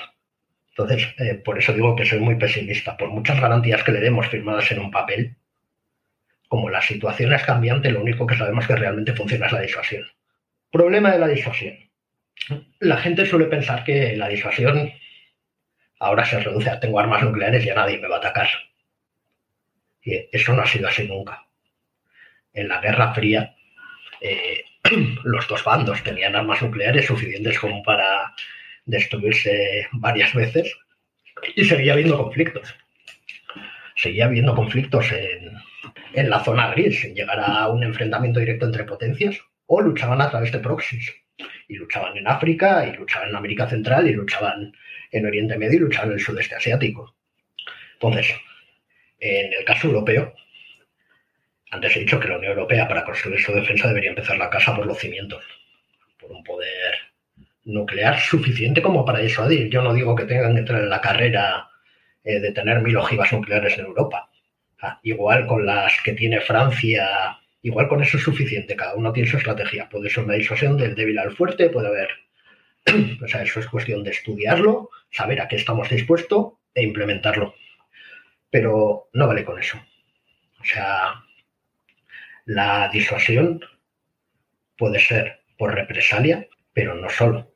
[0.69, 2.95] Entonces, eh, por eso digo que soy muy pesimista.
[2.95, 5.35] Por muchas garantías que le demos firmadas en un papel,
[6.49, 10.03] como la situación es cambiante, lo único que sabemos que realmente funciona es la disuasión.
[10.71, 11.77] Problema de la disuasión.
[12.79, 14.91] La gente suele pensar que la disuasión
[15.99, 18.49] ahora se reduce a tengo armas nucleares y a nadie me va a atacar.
[20.01, 21.45] Y eso no ha sido así nunca.
[22.51, 23.55] En la Guerra Fría,
[24.19, 24.63] eh,
[25.23, 28.33] los dos bandos tenían armas nucleares suficientes como para
[28.85, 30.75] destruirse varias veces
[31.55, 32.75] y seguía habiendo conflictos.
[33.95, 35.59] Seguía habiendo conflictos en,
[36.13, 40.29] en la zona gris, sin llegar a un enfrentamiento directo entre potencias, o luchaban a
[40.29, 41.13] través de proxies.
[41.67, 44.73] Y luchaban en África, y luchaban en América Central, y luchaban
[45.11, 47.15] en Oriente Medio, y luchaban en el sudeste asiático.
[47.93, 48.35] Entonces,
[49.19, 50.33] en el caso europeo,
[51.71, 54.75] antes he dicho que la Unión Europea para construir su defensa debería empezar la casa
[54.75, 55.43] por los cimientos,
[56.19, 56.95] por un poder
[57.65, 59.69] nuclear suficiente como para disuadir.
[59.69, 61.69] Yo no digo que tengan que entrar en la carrera
[62.23, 64.28] eh, de tener mil ojivas nucleares en Europa.
[65.03, 68.75] Igual con las que tiene Francia, igual con eso es suficiente.
[68.75, 69.89] Cada uno tiene su estrategia.
[69.89, 72.09] Puede ser una disuasión del débil al fuerte, puede haber.
[73.23, 77.55] o sea, eso es cuestión de estudiarlo, saber a qué estamos dispuestos e implementarlo.
[78.49, 79.77] Pero no vale con eso.
[80.59, 81.23] O sea,
[82.45, 83.61] La disuasión
[84.77, 87.53] puede ser por represalia, pero no solo.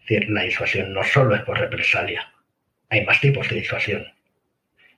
[0.00, 2.32] Es decir, la disuasión no solo es por represalia.
[2.88, 4.04] Hay más tipos de disuasión.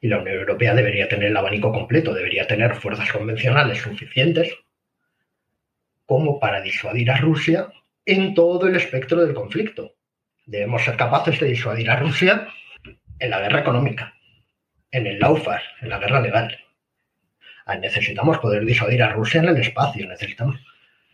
[0.05, 4.55] Y la Unión Europea debería tener el abanico completo, debería tener fuerzas convencionales suficientes
[6.05, 7.73] como para disuadir a Rusia
[8.05, 9.95] en todo el espectro del conflicto.
[10.45, 12.49] Debemos ser capaces de disuadir a Rusia
[13.19, 14.13] en la guerra económica,
[14.91, 16.55] en el lawfare, en la guerra legal.
[17.65, 20.57] Ah, necesitamos poder disuadir a Rusia en el espacio, necesitamos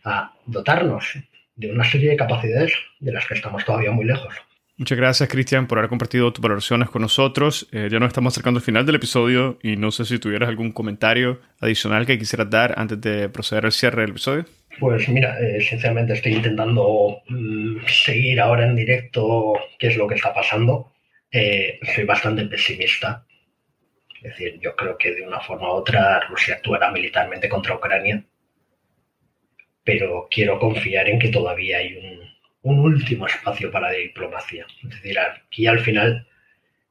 [0.03, 1.13] ah, dotarnos
[1.55, 4.35] de una serie de capacidades de las que estamos todavía muy lejos.
[4.81, 7.67] Muchas gracias, Cristian, por haber compartido tus valoraciones con nosotros.
[7.71, 10.71] Eh, ya nos estamos acercando al final del episodio y no sé si tuvieras algún
[10.71, 14.45] comentario adicional que quisieras dar antes de proceder al cierre del episodio.
[14.79, 20.15] Pues mira, eh, sinceramente estoy intentando mm, seguir ahora en directo qué es lo que
[20.15, 20.91] está pasando.
[21.31, 23.23] Eh, soy bastante pesimista.
[24.15, 28.23] Es decir, yo creo que de una forma u otra Rusia actuará militarmente contra Ucrania,
[29.83, 32.30] pero quiero confiar en que todavía hay un,
[32.63, 34.65] último espacio para diplomacia.
[34.83, 36.27] Es decir, aquí al final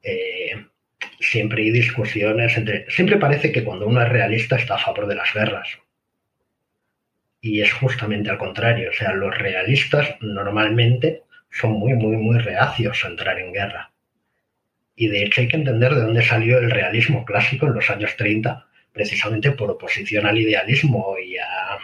[0.03, 0.65] eh,
[1.19, 2.89] siempre hay discusiones entre...
[2.89, 5.79] Siempre parece que cuando uno es realista está a favor de las guerras
[7.41, 8.89] y es justamente al contrario.
[8.91, 13.91] O sea, los realistas normalmente son muy, muy, muy reacios a entrar en guerra.
[14.95, 18.15] Y de hecho hay que entender de dónde salió el realismo clásico en los años
[18.17, 21.79] 30, precisamente por oposición al idealismo y a,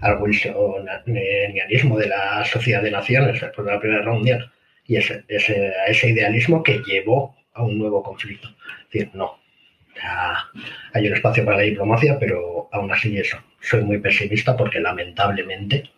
[0.00, 4.52] al wilsonianismo de la sociedad de naciones después de la Primera Guerra Mundial.
[4.86, 8.48] Y ese, ese, ese idealismo que llevó a un nuevo conflicto.
[8.48, 9.40] Es decir, no,
[10.92, 13.38] hay un espacio para la diplomacia, pero aún así eso.
[13.60, 15.90] Soy muy pesimista porque lamentablemente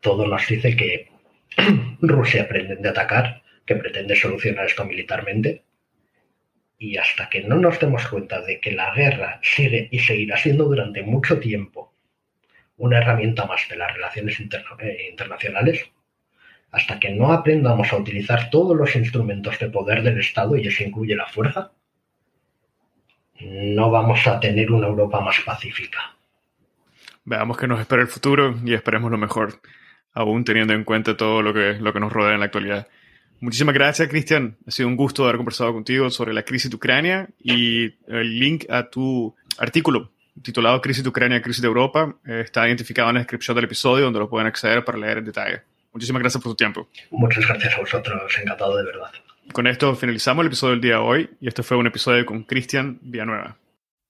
[0.00, 1.08] todo nos dice que
[2.00, 5.64] Rusia pretende atacar, que pretende solucionar esto militarmente.
[6.78, 10.64] Y hasta que no nos demos cuenta de que la guerra sigue y seguirá siendo
[10.64, 11.89] durante mucho tiempo
[12.80, 15.84] una herramienta más de las relaciones eh, internacionales,
[16.72, 20.82] hasta que no aprendamos a utilizar todos los instrumentos de poder del Estado, y eso
[20.82, 21.72] incluye la fuerza,
[23.40, 26.16] no vamos a tener una Europa más pacífica.
[27.24, 29.60] Veamos que nos espera el futuro y esperemos lo mejor,
[30.14, 32.88] aún teniendo en cuenta todo lo que, lo que nos rodea en la actualidad.
[33.40, 34.56] Muchísimas gracias, Cristian.
[34.66, 38.64] Ha sido un gusto haber conversado contigo sobre la crisis de Ucrania y el link
[38.70, 40.12] a tu artículo
[40.42, 44.04] titulado Crisis de Ucrania, Crisis de Europa eh, está identificado en la descripción del episodio
[44.04, 45.62] donde lo pueden acceder para leer en detalle.
[45.92, 46.88] Muchísimas gracias por tu tiempo.
[47.10, 49.10] Muchas gracias a vosotros, encantado de verdad.
[49.52, 52.44] Con esto finalizamos el episodio del día de hoy y este fue un episodio con
[52.44, 53.56] Cristian Villanueva.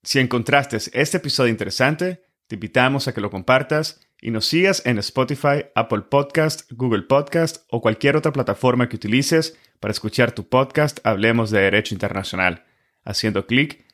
[0.03, 4.99] Si encontraste este episodio interesante, te invitamos a que lo compartas y nos sigas en
[4.99, 10.99] Spotify, Apple Podcast, Google Podcast o cualquier otra plataforma que utilices para escuchar tu podcast
[11.03, 12.63] Hablemos de Derecho Internacional,
[13.03, 13.83] haciendo clic